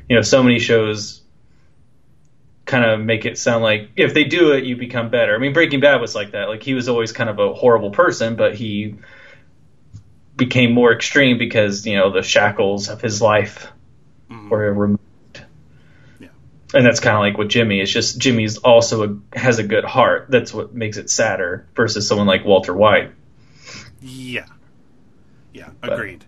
you 0.08 0.16
know 0.16 0.22
so 0.22 0.42
many 0.42 0.58
shows 0.58 1.22
kind 2.66 2.84
of 2.84 2.98
make 3.00 3.24
it 3.26 3.36
sound 3.38 3.62
like 3.62 3.90
if 3.96 4.14
they 4.14 4.24
do 4.24 4.52
it, 4.52 4.64
you 4.64 4.76
become 4.76 5.10
better. 5.10 5.34
I 5.34 5.38
mean, 5.38 5.52
Breaking 5.52 5.80
Bad 5.80 6.00
was 6.00 6.14
like 6.14 6.32
that. 6.32 6.48
Like 6.48 6.62
he 6.62 6.74
was 6.74 6.88
always 6.88 7.12
kind 7.12 7.28
of 7.28 7.38
a 7.38 7.52
horrible 7.52 7.90
person, 7.90 8.36
but 8.36 8.54
he 8.54 8.96
became 10.36 10.72
more 10.72 10.92
extreme 10.92 11.38
because 11.38 11.86
you 11.86 11.96
know 11.96 12.10
the 12.10 12.22
shackles 12.22 12.88
of 12.88 13.00
his 13.00 13.20
life 13.22 13.68
mm-hmm. 14.30 14.48
were 14.48 14.72
removed. 14.72 15.00
Yeah. 16.18 16.28
And 16.72 16.84
that's 16.84 17.00
kind 17.00 17.16
of 17.16 17.20
like 17.20 17.38
with 17.38 17.48
Jimmy. 17.48 17.80
It's 17.80 17.92
just 17.92 18.18
Jimmy's 18.18 18.58
also 18.58 19.04
a, 19.04 19.38
has 19.38 19.58
a 19.58 19.62
good 19.62 19.84
heart. 19.84 20.26
That's 20.28 20.52
what 20.52 20.74
makes 20.74 20.96
it 20.96 21.10
sadder 21.10 21.66
versus 21.74 22.08
someone 22.08 22.26
like 22.26 22.44
Walter 22.44 22.74
White. 22.74 23.12
Yeah. 24.00 24.46
Yeah, 25.52 25.70
agreed. 25.82 26.24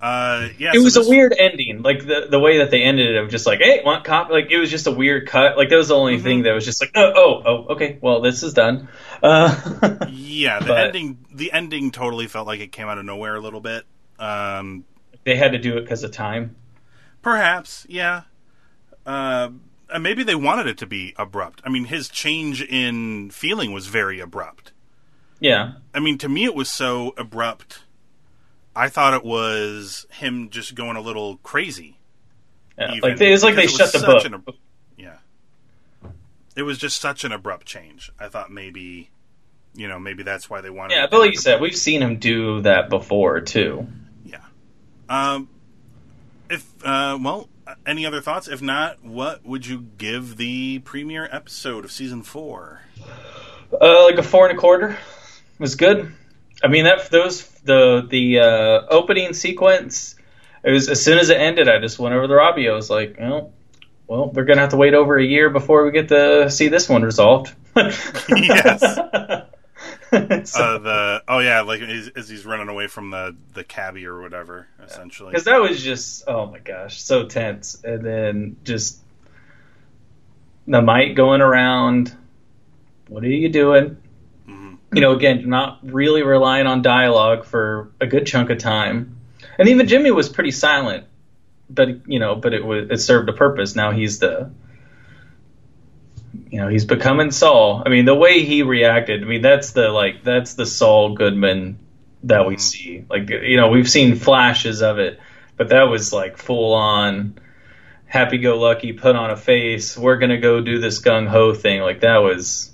Uh, 0.00 0.48
yeah, 0.58 0.70
it 0.70 0.76
so 0.78 0.82
was 0.84 0.94
this- 0.94 1.06
a 1.06 1.10
weird 1.10 1.34
ending, 1.38 1.82
like 1.82 2.06
the 2.06 2.26
the 2.30 2.38
way 2.38 2.58
that 2.58 2.70
they 2.70 2.82
ended 2.82 3.16
it 3.16 3.16
of 3.22 3.30
just 3.30 3.46
like, 3.46 3.58
hey, 3.60 3.82
want 3.84 4.04
cop? 4.04 4.30
Like 4.30 4.50
it 4.50 4.58
was 4.58 4.70
just 4.70 4.86
a 4.86 4.92
weird 4.92 5.26
cut. 5.26 5.56
Like 5.56 5.70
that 5.70 5.76
was 5.76 5.88
the 5.88 5.96
only 5.96 6.14
Mm-hmm. 6.16 6.24
thing 6.24 6.42
that 6.44 6.52
was 6.52 6.64
just 6.64 6.80
like, 6.80 6.92
oh, 6.94 7.12
oh, 7.16 7.42
oh, 7.44 7.66
okay, 7.74 7.98
well, 8.00 8.20
this 8.20 8.42
is 8.42 8.54
done. 8.54 8.88
Uh, 9.22 9.54
Yeah, 10.10 10.60
the 10.60 10.66
but- 10.66 10.78
ending. 10.86 11.18
The 11.34 11.52
ending 11.52 11.90
totally 11.90 12.26
felt 12.28 12.46
like 12.46 12.60
it 12.60 12.70
came 12.72 12.86
out 12.88 12.98
of 12.98 13.04
nowhere 13.04 13.34
a 13.36 13.40
little 13.40 13.60
bit. 13.60 13.84
Um, 14.18 14.84
they 15.24 15.36
had 15.36 15.52
to 15.52 15.58
do 15.58 15.76
it 15.78 15.82
because 15.82 16.02
of 16.04 16.12
time. 16.12 16.54
perhaps, 17.22 17.84
yeah. 17.88 18.22
Uh, 19.06 19.50
maybe 20.00 20.22
they 20.22 20.34
wanted 20.34 20.66
it 20.66 20.78
to 20.78 20.86
be 20.86 21.14
abrupt. 21.16 21.60
I 21.64 21.70
mean, 21.70 21.86
his 21.86 22.08
change 22.08 22.62
in 22.62 23.30
feeling 23.30 23.72
was 23.72 23.86
very 23.86 24.20
abrupt. 24.20 24.72
Yeah, 25.40 25.74
I 25.94 26.00
mean, 26.00 26.18
to 26.18 26.28
me, 26.28 26.44
it 26.44 26.54
was 26.54 26.68
so 26.68 27.14
abrupt. 27.16 27.84
I 28.78 28.88
thought 28.88 29.12
it 29.12 29.24
was 29.24 30.06
him 30.08 30.50
just 30.50 30.76
going 30.76 30.96
a 30.96 31.00
little 31.00 31.38
crazy. 31.38 31.98
yeah. 32.78 32.92
Even, 32.94 33.10
like 33.10 33.18
they, 33.18 33.32
it's 33.32 33.42
like 33.42 33.56
they 33.56 33.64
it 33.64 33.70
shut 33.70 33.92
the 33.92 33.98
book. 33.98 34.24
an 34.24 34.44
yeah. 34.96 35.16
It 36.54 36.62
was 36.62 36.78
just 36.78 37.00
such 37.00 37.24
an 37.24 37.32
abrupt 37.32 37.66
change. 37.66 38.12
I 38.20 38.28
thought 38.28 38.52
maybe, 38.52 39.10
you 39.74 39.88
know, 39.88 39.98
maybe 39.98 40.22
that's 40.22 40.48
why 40.48 40.60
they 40.60 40.70
wanted. 40.70 40.94
yeah, 40.94 41.08
but 41.10 41.18
like 41.18 41.32
you 41.32 41.38
said, 41.38 41.60
we've 41.60 41.76
seen 41.76 42.00
him 42.00 42.18
do 42.18 42.62
that 42.62 42.88
before 42.88 43.40
too. 43.40 43.88
Yeah. 44.24 44.44
Um, 45.08 45.48
if 46.48 46.64
uh, 46.84 47.18
well, 47.20 47.48
any 47.84 48.06
other 48.06 48.20
thoughts? 48.20 48.46
If 48.46 48.62
not, 48.62 49.04
what 49.04 49.44
would 49.44 49.66
you 49.66 49.86
give 49.98 50.36
the 50.36 50.78
premiere 50.80 51.28
episode 51.32 51.84
of 51.84 51.90
season 51.90 52.22
four? 52.22 52.82
Uh, 53.72 54.04
like 54.04 54.18
a 54.18 54.22
four 54.22 54.48
and 54.48 54.56
a 54.56 54.60
quarter 54.60 54.90
It 54.90 55.60
was 55.60 55.74
good. 55.74 56.12
I 56.62 56.68
mean 56.68 56.84
that 56.84 57.10
those 57.10 57.46
the 57.64 58.06
the 58.08 58.40
uh, 58.40 58.86
opening 58.90 59.32
sequence. 59.34 60.14
It 60.64 60.72
was 60.72 60.88
as 60.88 61.02
soon 61.02 61.18
as 61.18 61.28
it 61.30 61.36
ended, 61.40 61.68
I 61.68 61.78
just 61.78 61.98
went 61.98 62.14
over 62.14 62.26
the 62.26 62.34
Robbie. 62.34 62.68
I 62.68 62.72
was 62.72 62.90
like, 62.90 63.16
well, 63.18 63.52
well, 64.06 64.30
we're 64.30 64.44
gonna 64.44 64.60
have 64.60 64.70
to 64.70 64.76
wait 64.76 64.94
over 64.94 65.16
a 65.16 65.24
year 65.24 65.50
before 65.50 65.84
we 65.84 65.92
get 65.92 66.08
to 66.08 66.50
see 66.50 66.68
this 66.68 66.88
one 66.88 67.02
resolved. 67.02 67.54
Yes. 67.76 68.98
So- 70.10 70.16
Uh, 70.64 70.78
the 70.78 71.22
oh 71.28 71.38
yeah, 71.40 71.60
like 71.60 71.82
as, 71.82 72.08
as 72.16 72.28
he's 72.30 72.46
running 72.46 72.68
away 72.68 72.86
from 72.86 73.10
the 73.10 73.36
the 73.52 73.62
cabbie 73.62 74.06
or 74.06 74.20
whatever, 74.22 74.66
essentially. 74.82 75.30
because 75.30 75.44
that 75.44 75.60
was 75.60 75.82
just 75.82 76.24
oh 76.26 76.46
my 76.46 76.58
gosh 76.60 77.00
so 77.02 77.26
tense 77.26 77.82
and 77.84 78.02
then 78.04 78.56
just 78.64 78.98
the 80.66 80.80
mic 80.80 81.14
going 81.14 81.42
around 81.42 82.16
what 83.08 83.22
are 83.22 83.28
you 83.28 83.50
doing 83.50 83.98
you 84.92 85.00
know 85.00 85.12
again 85.12 85.48
not 85.48 85.80
really 85.82 86.22
relying 86.22 86.66
on 86.66 86.82
dialogue 86.82 87.44
for 87.44 87.92
a 88.00 88.06
good 88.06 88.26
chunk 88.26 88.50
of 88.50 88.58
time. 88.58 89.16
And 89.58 89.68
even 89.68 89.88
jimmy 89.88 90.10
was 90.10 90.28
pretty 90.28 90.50
silent 90.50 91.04
but 91.70 92.08
you 92.08 92.18
know 92.18 92.34
but 92.34 92.54
it 92.54 92.64
was 92.64 92.90
it 92.90 92.98
served 92.98 93.28
a 93.28 93.32
purpose. 93.32 93.76
Now 93.76 93.92
he's 93.92 94.18
the 94.18 94.50
you 96.50 96.60
know 96.60 96.68
he's 96.68 96.84
becoming 96.84 97.30
saul. 97.30 97.82
I 97.84 97.88
mean 97.88 98.04
the 98.04 98.14
way 98.14 98.44
he 98.44 98.62
reacted 98.62 99.22
i 99.22 99.26
mean 99.26 99.42
that's 99.42 99.72
the 99.72 99.88
like 99.88 100.24
that's 100.24 100.54
the 100.54 100.66
saul 100.66 101.14
goodman 101.14 101.78
that 102.24 102.46
we 102.46 102.54
mm-hmm. 102.54 102.60
see. 102.60 103.04
Like 103.08 103.30
you 103.30 103.56
know 103.56 103.68
we've 103.68 103.90
seen 103.90 104.16
flashes 104.16 104.82
of 104.82 104.98
it 104.98 105.20
but 105.56 105.70
that 105.70 105.84
was 105.84 106.12
like 106.12 106.38
full 106.38 106.74
on 106.74 107.38
happy 108.06 108.38
go 108.38 108.58
lucky 108.58 108.92
put 108.92 109.16
on 109.16 109.30
a 109.30 109.36
face 109.36 109.96
we're 109.96 110.16
gonna 110.16 110.40
go 110.40 110.60
do 110.60 110.78
this 110.78 111.00
gung 111.00 111.28
ho 111.28 111.54
thing. 111.54 111.80
Like 111.82 112.00
that 112.00 112.18
was. 112.18 112.72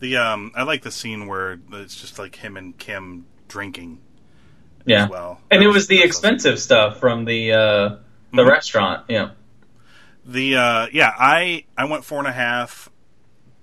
The 0.00 0.16
um, 0.18 0.52
I 0.54 0.62
like 0.64 0.82
the 0.82 0.90
scene 0.90 1.26
where 1.26 1.58
it's 1.72 1.98
just 2.00 2.18
like 2.18 2.36
him 2.36 2.56
and 2.56 2.76
Kim 2.76 3.26
drinking. 3.48 4.00
yeah 4.84 5.04
As 5.04 5.10
well. 5.10 5.40
and 5.50 5.62
it 5.62 5.68
was- 5.68 5.86
the 5.88 6.02
expensive 6.02 6.58
stuff 6.60 6.98
from 7.00 7.24
the 7.24 7.52
uh 7.52 7.88
the 8.32 8.42
Mhm. 8.42 8.48
restaurant 8.50 9.04
yeah 9.08 9.30
The 10.24 10.56
uh, 10.56 10.86
yeah, 10.92 11.12
I 11.18 11.64
I 11.76 11.84
went 11.86 12.04
four 12.04 12.18
and 12.18 12.26
a 12.28 12.32
half. 12.32 12.88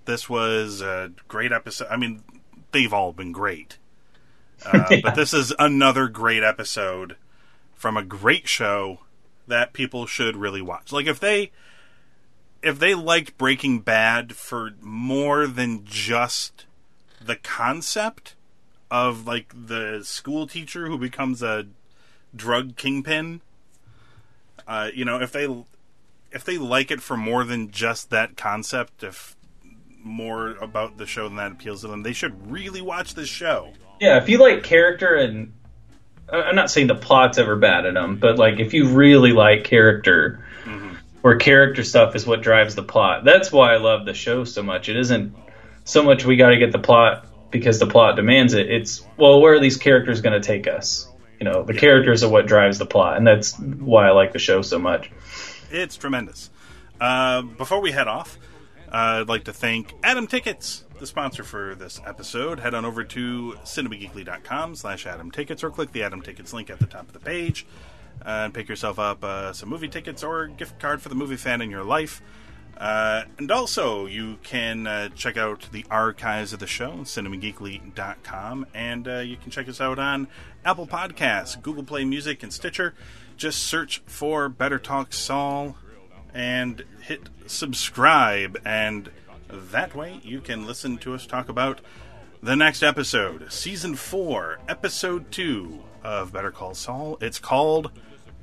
This 0.06 0.30
was 0.30 0.82
a 0.82 1.12
great 1.28 1.52
episode. 1.52 1.88
I 1.90 1.98
mean, 1.98 2.24
they've 2.72 2.92
all 2.94 3.14
been 3.14 3.32
great, 3.32 3.78
uh, 4.66 4.86
Yeah. 4.90 5.00
but 5.04 5.16
this 5.16 5.34
is 5.34 5.54
another 5.60 6.08
great 6.08 6.42
episode 6.44 7.16
from 7.76 7.96
a 7.98 8.04
great 8.04 8.48
show 8.48 9.00
that 9.48 9.74
people 9.74 10.06
should 10.08 10.36
really 10.38 10.62
watch. 10.62 10.92
Like 10.94 11.06
if 11.06 11.20
they 11.20 11.52
if 12.64 12.80
they 12.80 12.96
liked 12.96 13.38
Breaking 13.38 13.80
Bad 13.82 14.36
for 14.36 14.72
more 14.82 15.46
than 15.48 15.84
just 15.86 16.66
the 17.24 17.36
concept 17.36 18.36
of 18.90 19.28
like 19.28 19.54
the 19.68 20.02
school 20.04 20.48
teacher 20.48 20.88
who 20.88 20.98
becomes 20.98 21.44
a 21.44 21.66
drug 22.36 22.76
kingpin, 22.76 23.42
uh, 24.68 24.90
you 24.94 25.06
know, 25.06 25.20
if 25.22 25.32
they 25.32 25.48
if 26.32 26.44
they 26.44 26.58
like 26.58 26.90
it 26.90 27.02
for 27.02 27.16
more 27.18 27.44
than 27.44 27.70
just 27.70 28.10
that 28.10 28.38
concept, 28.38 29.04
if 29.04 29.36
more 30.04 30.52
about 30.58 30.98
the 30.98 31.06
show 31.06 31.28
than 31.28 31.38
that 31.38 31.52
appeals 31.52 31.82
to 31.82 31.88
them, 31.88 32.04
they 32.04 32.14
should 32.14 32.52
really 32.52 32.82
watch 32.82 33.14
this 33.14 33.30
show. 33.30 33.72
yeah 34.02 34.18
if 34.18 34.28
you 34.28 34.38
like 34.38 34.64
character 34.64 35.16
and 35.16 35.54
i'm 36.32 36.56
not 36.56 36.70
saying 36.70 36.88
the 36.88 36.96
plot's 36.96 37.38
ever 37.38 37.56
bad 37.56 37.86
in 37.86 37.94
them 37.94 38.18
but 38.18 38.38
like 38.38 38.60
if 38.60 38.74
you 38.74 38.88
really 38.90 39.32
like 39.32 39.64
character 39.64 40.44
where 41.24 41.38
character 41.38 41.86
stuff 41.86 42.18
is 42.18 42.28
what 42.28 42.42
drives 42.42 42.76
the 42.76 42.84
plot. 42.84 43.24
That's 43.24 43.50
why 43.50 43.74
i 43.74 43.78
love 43.78 44.06
the 44.06 44.14
show 44.14 44.44
so 44.44 44.62
much. 44.62 44.90
It 44.90 44.98
isn't 44.98 45.34
so 45.86 46.04
much 46.04 46.26
we 46.26 46.36
got 46.36 46.50
to 46.50 46.58
get 46.58 46.74
the 46.74 46.80
plot 46.80 47.28
because 47.50 47.80
the 47.80 47.88
plot 47.88 48.18
demands 48.18 48.54
it. 48.54 48.70
It's 48.70 49.06
well 49.16 49.40
where 49.42 49.54
are 49.54 49.60
these 49.62 49.78
characters 49.78 50.20
going 50.20 50.40
to 50.40 50.46
take 50.46 50.68
us? 50.68 51.08
You 51.40 51.46
know 51.46 51.64
the 51.64 51.74
characters 51.74 52.26
are 52.26 52.30
what 52.30 52.46
drives 52.46 52.78
the 52.78 52.86
plot 52.86 53.16
and 53.16 53.26
that's 53.26 53.58
why 53.58 54.08
i 54.08 54.12
like 54.12 54.34
the 54.34 54.40
show 54.40 54.62
so 54.62 54.78
much. 54.78 55.12
It's 55.72 55.96
tremendous. 55.96 56.52
Uh, 57.00 57.42
before 57.42 57.80
we 57.80 57.94
head 57.94 58.10
off, 58.10 58.38
uh, 58.90 59.22
I'd 59.22 59.30
like 59.30 59.46
to 59.46 59.54
thank 59.54 59.94
Atom 60.04 60.28
Tickets, 60.28 60.84
the 61.00 61.08
sponsor 61.08 61.46
for 61.46 61.74
this 61.74 62.02
episode. 62.06 62.60
Head 62.60 62.74
on 62.74 62.84
over 62.84 63.06
to 63.06 63.58
cinemageekly.com 63.64 64.76
slash 64.76 65.08
Atom 65.08 65.32
Tickets 65.32 65.64
or 65.64 65.72
click 65.72 65.94
the 65.94 66.04
Atom 66.04 66.22
Tickets 66.22 66.52
link 66.52 66.70
at 66.70 66.80
the 66.80 66.86
top 66.86 67.08
of 67.08 67.14
the 67.14 67.20
page 67.20 67.66
and 68.26 68.54
pick 68.54 68.70
yourself 68.70 69.00
up 69.00 69.24
uh, 69.24 69.54
some 69.54 69.70
movie 69.70 69.88
tickets 69.88 70.24
or 70.24 70.44
a 70.44 70.50
gift 70.50 70.80
card 70.80 71.02
for 71.02 71.10
the 71.10 71.16
movie 71.16 71.36
fan 71.36 71.62
in 71.62 71.70
your 71.70 71.84
life. 71.84 72.22
Uh, 72.78 73.24
and 73.38 73.52
also, 73.52 74.08
you 74.08 74.38
can 74.44 74.88
uh, 74.88 75.10
check 75.10 75.38
out 75.38 75.70
the 75.72 75.86
archives 75.92 76.54
of 76.54 76.60
the 76.60 76.68
show, 76.68 76.92
cinemageekly.com, 77.04 78.66
and 78.74 79.08
uh, 79.08 79.20
you 79.20 79.38
can 79.38 79.52
check 79.52 79.70
us 79.70 79.80
out 79.80 80.00
on 80.00 80.28
Apple 80.66 80.88
Podcasts, 80.88 81.62
Google 81.62 81.84
Play 81.84 82.04
Music, 82.04 82.42
and 82.42 82.52
Stitcher. 82.52 82.96
Just 83.38 83.60
search 83.60 84.02
for 84.06 84.50
Better 84.50 84.80
Talk 84.80 85.14
Saul 85.14 85.78
and 86.34 86.84
hit 87.02 87.30
subscribe, 87.46 88.60
and 88.66 89.12
that 89.50 89.96
way 89.96 90.20
you 90.24 90.42
can 90.42 90.66
listen 90.66 90.98
to 91.00 91.14
us 91.14 91.28
talk 91.28 91.50
about 91.50 91.80
the 92.42 92.56
next 92.56 92.84
episode, 92.84 93.52
Season 93.54 93.96
4, 93.96 94.60
Episode 94.68 95.32
2 95.32 95.80
of 96.04 96.34
Better 96.34 96.52
Call 96.52 96.74
Saul. 96.74 97.18
It's 97.22 97.40
called 97.40 97.92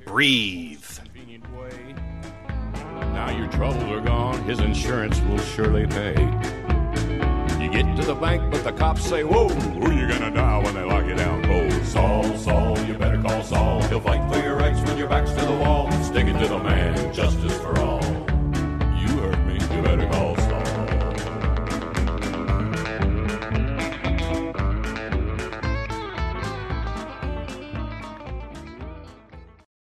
Breathe. 0.05 0.83
Now 3.13 3.29
your 3.37 3.47
troubles 3.47 3.83
are 3.83 4.01
gone, 4.01 4.43
his 4.43 4.59
insurance 4.59 5.19
will 5.21 5.37
surely 5.37 5.85
pay. 5.87 6.13
You 7.61 7.69
get 7.69 7.95
to 7.97 8.05
the 8.05 8.17
bank, 8.19 8.51
but 8.51 8.63
the 8.63 8.71
cops 8.71 9.03
say, 9.03 9.23
Whoa, 9.23 9.49
who 9.49 9.91
you 9.91 10.07
gonna 10.07 10.31
die 10.31 10.57
when 10.63 10.73
they 10.73 10.83
lock 10.83 11.05
you 11.05 11.15
down 11.15 11.43
cold? 11.43 11.85
Saul, 11.85 12.37
Saul, 12.37 12.79
you 12.79 12.95
better 12.95 13.21
call 13.21 13.43
Saul. 13.43 13.81
He'll 13.83 14.01
fight 14.01 14.31
for 14.31 14.39
your 14.41 14.55
rights 14.55 14.81
when 14.81 14.97
your 14.97 15.07
back's 15.07 15.31
to 15.31 15.45
the 15.45 15.51
wall. 15.51 15.91
Stick 16.03 16.27
it 16.27 16.39
to 16.39 16.47
the 16.47 16.57
man. 16.57 16.90